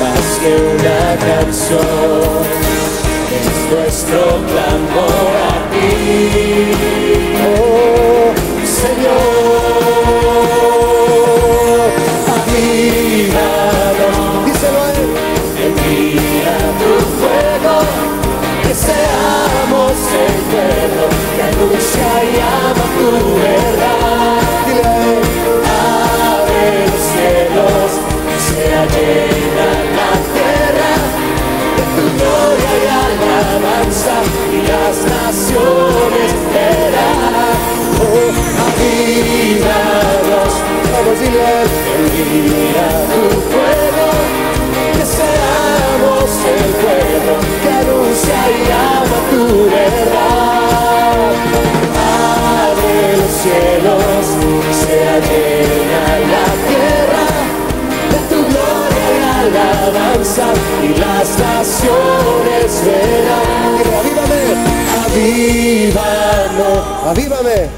[0.00, 2.42] más que una canción,
[3.70, 6.72] nuestro clamor a ti.
[7.46, 8.32] Oh,
[8.82, 9.64] Señor,
[12.36, 14.16] avívanos,
[14.46, 15.02] díselo a él,
[15.66, 17.74] envía tu fuego,
[18.62, 21.04] que seamos el pueblo
[21.34, 22.34] que anuncia y
[22.68, 23.10] ama tu
[23.40, 24.42] verdad.
[24.66, 25.82] Dile a
[26.34, 27.90] abre los cielos,
[28.46, 29.53] sea llena
[33.84, 34.16] alabanza
[34.52, 37.58] y las naciones verán.
[38.00, 38.30] Oh,
[38.66, 40.52] avívanos,
[40.92, 41.20] vamos
[41.94, 44.06] envía tu fuego,
[44.94, 51.32] que seamos el pueblo que anuncia y ama tu verdad.
[52.64, 54.24] Abre los cielos,
[54.86, 57.24] sea llena la tierra
[58.10, 60.46] de tu gloria y alabanza
[60.82, 62.03] y las naciones
[65.24, 67.68] avívanos, avívame,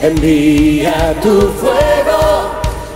[0.00, 2.50] envía tu fuego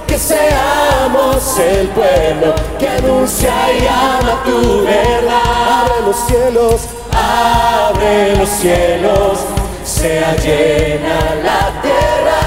[0.07, 5.43] que seamos el pueblo que anuncia y ama tu verdad.
[5.81, 6.81] Abre los cielos,
[7.13, 9.39] abre los cielos,
[9.85, 12.43] sea llena la tierra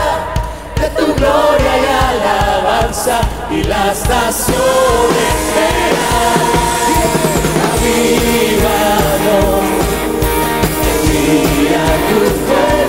[0.82, 3.22] de tu gloria y alabanza
[3.52, 6.42] y las naciones verán.
[11.32, 12.81] Avívanos, envía tu fuego,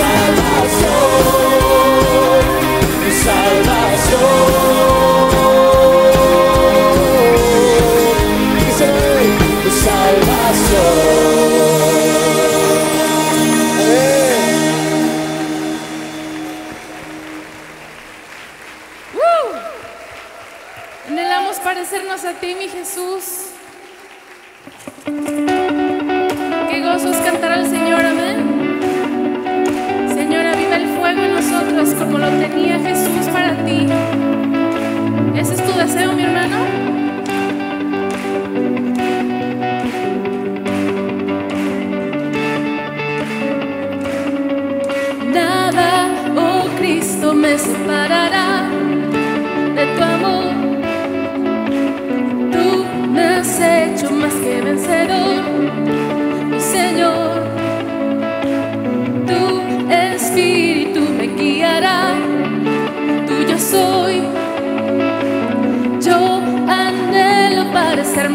[0.00, 1.39] tu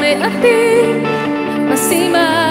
[0.05, 1.03] parecerme
[2.15, 2.44] a